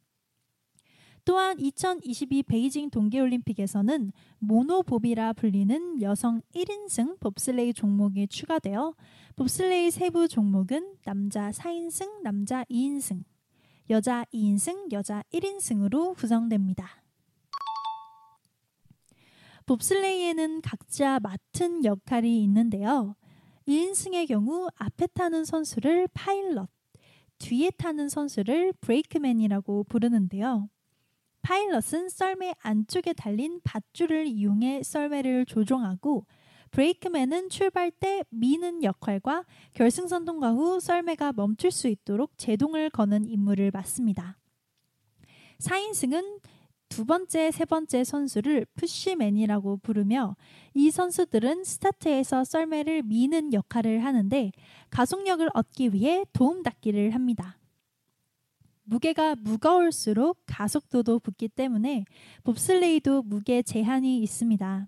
또한 1.26 1.60
2022 1.60 2.44
베이징 2.44 2.92
동계올림픽에서는 2.92 4.12
모노봅이라 4.38 5.34
불리는 5.34 6.00
여성 6.04 6.40
1인승 6.54 7.20
봅슬레이 7.20 7.74
종목이 7.74 8.28
추가되어 8.28 8.94
봅슬레이 9.36 9.90
세부 9.90 10.28
종목은 10.28 10.98
남자 11.04 11.50
4인승, 11.50 12.22
남자 12.22 12.64
2인승, 12.66 13.24
여자 13.90 14.24
2인승, 14.32 14.92
여자 14.92 15.24
1인승으로 15.34 16.16
구성됩니다. 16.16 17.04
봅슬레이에는 19.66 20.62
각자 20.62 21.20
맡은 21.20 21.84
역할이 21.84 22.44
있는데요. 22.44 23.16
1인승의 23.68 24.28
경우 24.28 24.68
앞에 24.76 25.08
타는 25.08 25.44
선수를 25.44 26.08
파일럿, 26.14 26.70
뒤에 27.40 27.72
타는 27.72 28.10
선수를 28.10 28.74
브레이크맨이라고 28.74 29.86
부르는데요. 29.86 30.70
파일럿은 31.46 32.10
썰매 32.10 32.56
안쪽에 32.60 33.14
달린 33.14 33.62
밧줄을 33.64 34.26
이용해 34.26 34.82
썰매를 34.82 35.46
조종하고 35.46 36.26
브레이크맨은 36.72 37.50
출발 37.50 37.92
때 37.92 38.24
미는 38.32 38.82
역할과 38.84 39.46
결승선 39.74 40.26
통과 40.26 40.54
후 40.54 40.80
썰매가 40.80 41.34
멈출 41.34 41.70
수 41.70 41.88
있도록 41.88 42.32
제동을 42.38 42.90
거는 42.90 43.28
임무를 43.28 43.70
맡습니다. 43.70 44.38
4인승은 45.60 46.42
두 46.90 47.06
번째, 47.06 47.52
세 47.52 47.64
번째 47.64 48.04
선수를 48.04 48.66
푸쉬맨이라고 48.74 49.78
부르며 49.78 50.36
이 50.74 50.90
선수들은 50.90 51.64
스타트에서 51.64 52.44
썰매를 52.44 53.04
미는 53.04 53.54
역할을 53.54 54.04
하는데 54.04 54.52
가속력을 54.90 55.48
얻기 55.54 55.94
위해 55.94 56.26
도움 56.34 56.64
닫기를 56.64 57.14
합니다. 57.14 57.60
무게가 58.86 59.36
무거울수록 59.36 60.44
가속도도 60.46 61.20
붙기 61.20 61.48
때문에 61.48 62.06
봅슬레이도 62.44 63.24
무게 63.24 63.62
제한이 63.62 64.20
있습니다. 64.20 64.88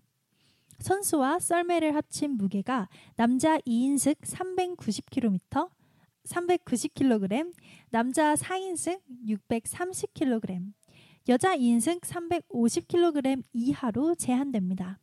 선수와 0.80 1.40
썰매를 1.40 1.96
합친 1.96 2.38
무게가 2.38 2.88
남자 3.16 3.58
2인승 3.60 4.16
390km, 4.22 5.70
390kg, 6.26 7.54
남자 7.90 8.36
4인승 8.36 9.00
630kg, 9.28 10.74
여자 11.30 11.58
2인승 11.58 12.00
350kg 12.02 13.44
이하로 13.54 14.16
제한됩니다. 14.16 15.00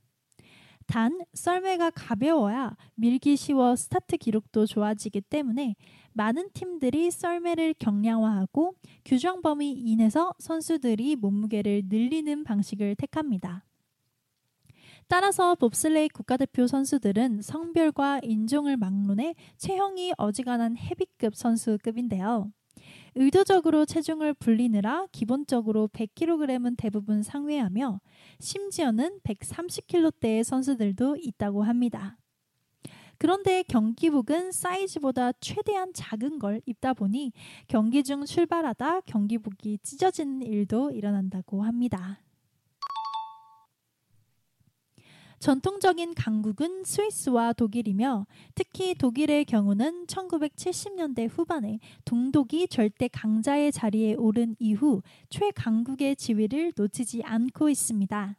단 0.86 1.20
썰매가 1.32 1.90
가벼워야 1.90 2.76
밀기 2.94 3.36
쉬워 3.36 3.76
스타트 3.76 4.16
기록도 4.16 4.66
좋아지기 4.66 5.22
때문에 5.22 5.76
많은 6.12 6.50
팀들이 6.52 7.10
썰매를 7.10 7.74
경량화하고 7.78 8.74
규정 9.04 9.42
범위 9.42 9.72
이내서 9.72 10.34
선수들이 10.38 11.16
몸무게를 11.16 11.84
늘리는 11.86 12.44
방식을 12.44 12.96
택합니다. 12.96 13.64
따라서 15.08 15.54
봅슬레이 15.54 16.08
국가대표 16.08 16.66
선수들은 16.66 17.42
성별과 17.42 18.20
인종을 18.22 18.76
막론해 18.76 19.34
체형이 19.58 20.14
어지간한 20.16 20.76
헤비급 20.76 21.34
선수급인데요. 21.34 22.50
의도적으로 23.16 23.85
체중을 23.85 24.35
불리느라 24.35 25.06
기본적으로 25.12 25.88
100kg은 25.88 26.77
대부분 26.77 27.23
상회하며 27.23 28.00
심지어는 28.40 29.21
130kg대의 29.23 30.42
선수들도 30.42 31.17
있다고 31.21 31.62
합니다. 31.62 32.17
그런데 33.19 33.62
경기복은 33.62 34.50
사이즈보다 34.50 35.33
최대한 35.40 35.92
작은 35.94 36.40
걸 36.40 36.60
입다 36.67 36.94
보니 36.94 37.33
경기 37.69 38.02
중 38.02 38.25
출발하다 38.25 39.02
경기복이 39.02 39.79
찢어지는 39.83 40.42
일도 40.42 40.90
일어난다고 40.90 41.62
합니다. 41.62 42.23
전통적인 45.44 46.14
강국은 46.14 46.84
스위스와 46.84 47.52
독일이며 47.52 48.26
특히 48.54 48.94
독일의 48.94 49.44
경우는 49.44 50.06
1970년대 50.06 51.28
후반에 51.30 51.80
동독이 52.06 52.66
절대 52.68 53.08
강자의 53.08 53.70
자리에 53.70 54.14
오른 54.14 54.56
이후 54.58 55.02
최강국의 55.28 56.16
지위를 56.16 56.72
놓치지 56.74 57.24
않고 57.24 57.68
있습니다. 57.68 58.38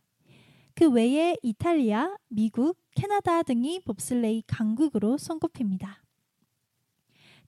그 0.74 0.90
외에 0.90 1.36
이탈리아, 1.44 2.18
미국, 2.28 2.76
캐나다 2.96 3.44
등이 3.44 3.82
봅슬레이 3.82 4.42
강국으로 4.48 5.20
손꼽힙니다. 5.20 6.02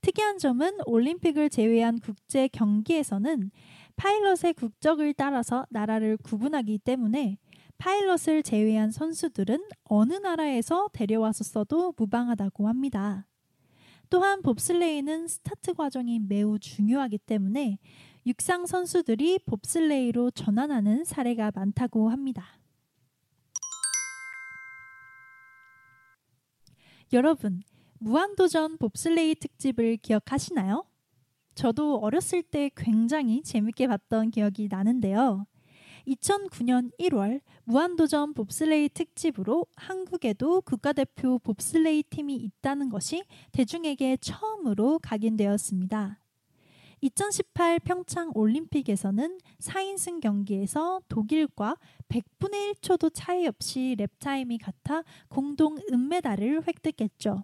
특이한 0.01 0.37
점은 0.37 0.77
올림픽을 0.85 1.49
제외한 1.49 1.97
국제 1.99 2.47
경기에서는 2.47 3.49
파일럿의 3.95 4.53
국적을 4.53 5.15
따라서 5.15 5.65
나라를 5.71 6.17
구분하기 6.17 6.77
때문에 6.77 7.39
파일럿을 7.77 8.43
제외한 8.43 8.91
선수들은 8.91 9.63
어느 9.85 10.13
나라에서 10.13 10.89
데려와서 10.93 11.43
써도 11.43 11.93
무방하다고 11.97 12.67
합니다. 12.67 13.27
또한 14.09 14.41
봅슬레이는 14.41 15.27
스타트 15.27 15.73
과정이 15.73 16.19
매우 16.19 16.59
중요하기 16.59 17.17
때문에 17.19 17.77
육상 18.25 18.65
선수들이 18.65 19.39
봅슬레이로 19.45 20.31
전환하는 20.31 21.03
사례가 21.03 21.51
많다고 21.53 22.09
합니다. 22.09 22.59
여러분, 27.13 27.61
무한도전 27.99 28.77
봅슬레이 28.77 29.35
특집을 29.35 29.97
기억하시나요? 29.97 30.85
저도 31.55 31.97
어렸을 31.97 32.43
때 32.43 32.69
굉장히 32.75 33.41
재밌게 33.41 33.87
봤던 33.87 34.31
기억이 34.31 34.67
나는데요. 34.69 35.47
2009년 36.07 36.91
1월 36.99 37.41
무한도전 37.65 38.33
봅슬레이 38.33 38.89
특집으로 38.89 39.65
한국에도 39.75 40.61
국가대표 40.61 41.37
봅슬레이 41.39 42.03
팀이 42.03 42.35
있다는 42.35 42.89
것이 42.89 43.25
대중에게 43.51 44.17
처음으로 44.17 44.99
각인되었습니다. 44.99 46.19
2018 47.01 47.79
평창 47.79 48.31
올림픽에서는 48.33 49.37
4인승 49.59 50.19
경기에서 50.21 51.01
독일과 51.09 51.75
100분의 52.07 52.73
1초도 52.73 53.11
차이 53.13 53.45
없이 53.45 53.95
랩타임이 53.99 54.59
같아 54.63 55.03
공동 55.27 55.77
은메달을 55.91 56.63
획득했죠. 56.67 57.43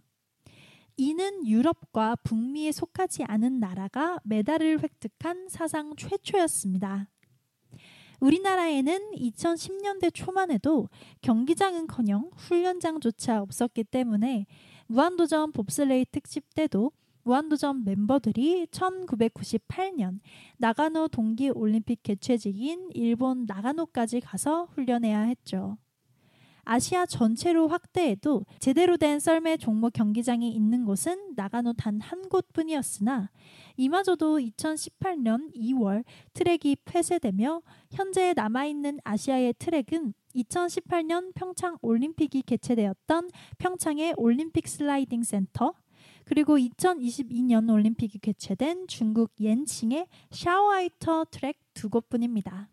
이는 0.96 1.46
유럽과 1.46 2.16
북미에 2.24 2.72
속하지 2.72 3.26
않은 3.26 3.60
나라가 3.60 4.20
메달을 4.24 4.82
획득한 4.82 5.50
사상 5.50 5.96
최초였습니다. 5.96 7.10
우리나라에는 8.24 9.12
2010년대 9.16 10.14
초만 10.14 10.50
해도 10.50 10.88
경기장은커녕 11.22 12.32
훈련장조차 12.38 13.42
없었기 13.42 13.84
때문에 13.84 14.46
무한도전 14.88 15.52
봅슬레이 15.52 16.06
특집 16.10 16.56
때도 16.56 16.94
무한도전 17.24 17.84
멤버들이 17.84 18.68
1998년 18.68 20.20
나가노 20.58 21.10
동계올림픽 21.10 22.02
개최지인 22.02 22.92
일본 22.94 23.46
나가노까지 23.46 24.22
가서 24.22 24.70
훈련해야 24.74 25.20
했죠. 25.24 25.78
아시아 26.64 27.06
전체로 27.06 27.68
확대해도 27.68 28.46
제대로 28.60 28.98
된 28.98 29.20
썰매 29.20 29.58
종목 29.58 29.94
경기장이 29.94 30.50
있는 30.52 30.86
곳은 30.86 31.34
나가노 31.36 31.74
단 31.74 31.94
한 32.04 32.28
곳뿐이었으나 32.30 33.30
이마저도 33.78 34.40
2018년 34.40 35.56
2월 35.56 36.04
트랙이 36.34 36.78
폐쇄되며 36.86 37.62
현재 37.92 38.34
남아있는 38.36 39.00
아시아의 39.04 39.56
트랙은 39.58 40.14
2018년 40.36 41.34
평창 41.34 41.78
올림픽이 41.82 42.42
개최되었던 42.44 43.30
평창의 43.58 44.16
올림픽 44.18 44.68
슬라이딩 44.68 45.24
센터, 45.24 45.74
그리고 46.26 46.58
2022년 46.58 47.72
올림픽이 47.72 48.20
개최된 48.20 48.88
중국 48.88 49.32
옌칭의 49.40 50.08
샤오아이터 50.32 51.26
트랙 51.32 51.58
두 51.74 51.90
곳뿐입니다. 51.90 52.73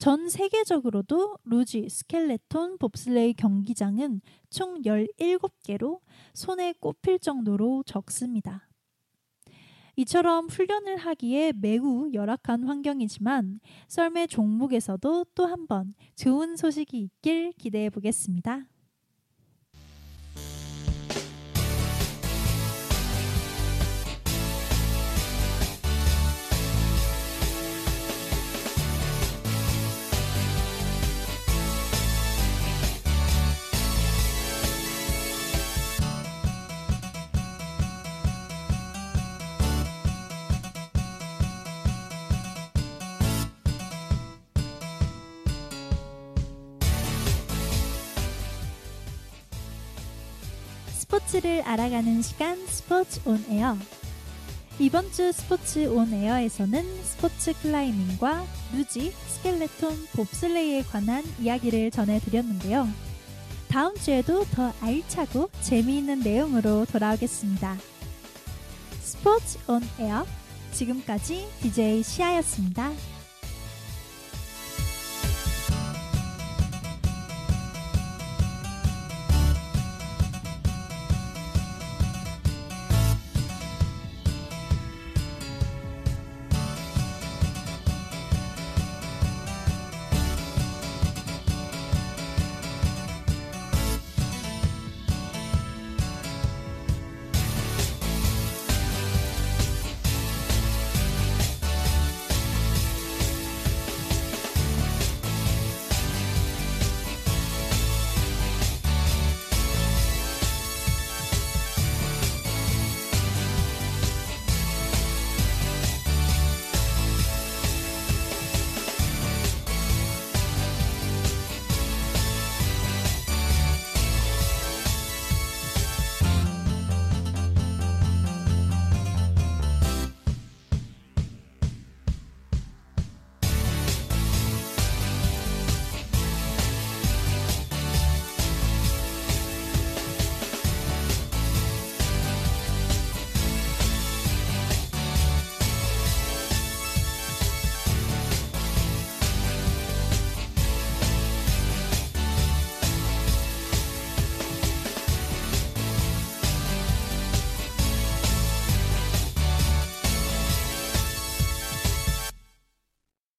전 0.00 0.30
세계적으로도 0.30 1.36
루지, 1.44 1.90
스켈레톤, 1.90 2.78
봅슬레이 2.78 3.34
경기장은 3.34 4.22
총 4.48 4.80
17개로 4.80 6.00
손에 6.32 6.72
꼽힐 6.80 7.18
정도로 7.18 7.82
적습니다. 7.84 8.66
이처럼 9.96 10.46
훈련을 10.48 10.96
하기에 10.96 11.52
매우 11.54 12.08
열악한 12.14 12.64
환경이지만 12.64 13.60
썰매 13.88 14.28
종목에서도 14.28 15.26
또 15.34 15.44
한 15.46 15.66
번 15.66 15.94
좋은 16.16 16.56
소식이 16.56 16.98
있길 16.98 17.52
기대해 17.58 17.90
보겠습니다. 17.90 18.64
스포츠를 51.30 51.62
알아가는 51.62 52.22
시간 52.22 52.66
스포츠 52.66 53.20
온 53.24 53.44
에어. 53.48 53.76
이번 54.80 55.12
주 55.12 55.30
스포츠 55.30 55.86
온 55.86 56.12
에어에서는 56.12 57.04
스포츠 57.04 57.52
클라이밍과 57.62 58.44
루지, 58.74 59.12
스켈레톤, 59.28 60.08
봅슬레이에 60.16 60.82
관한 60.82 61.22
이야기를 61.40 61.92
전해드렸는데요. 61.92 62.88
다음 63.68 63.94
주에도 63.94 64.44
더 64.46 64.72
알차고 64.80 65.50
재미있는 65.62 66.20
내용으로 66.20 66.84
돌아오겠습니다. 66.86 67.76
스포츠 69.00 69.58
온 69.68 69.82
에어. 70.00 70.26
지금까지 70.72 71.46
DJ 71.62 72.02
시아였습니다. 72.02 72.90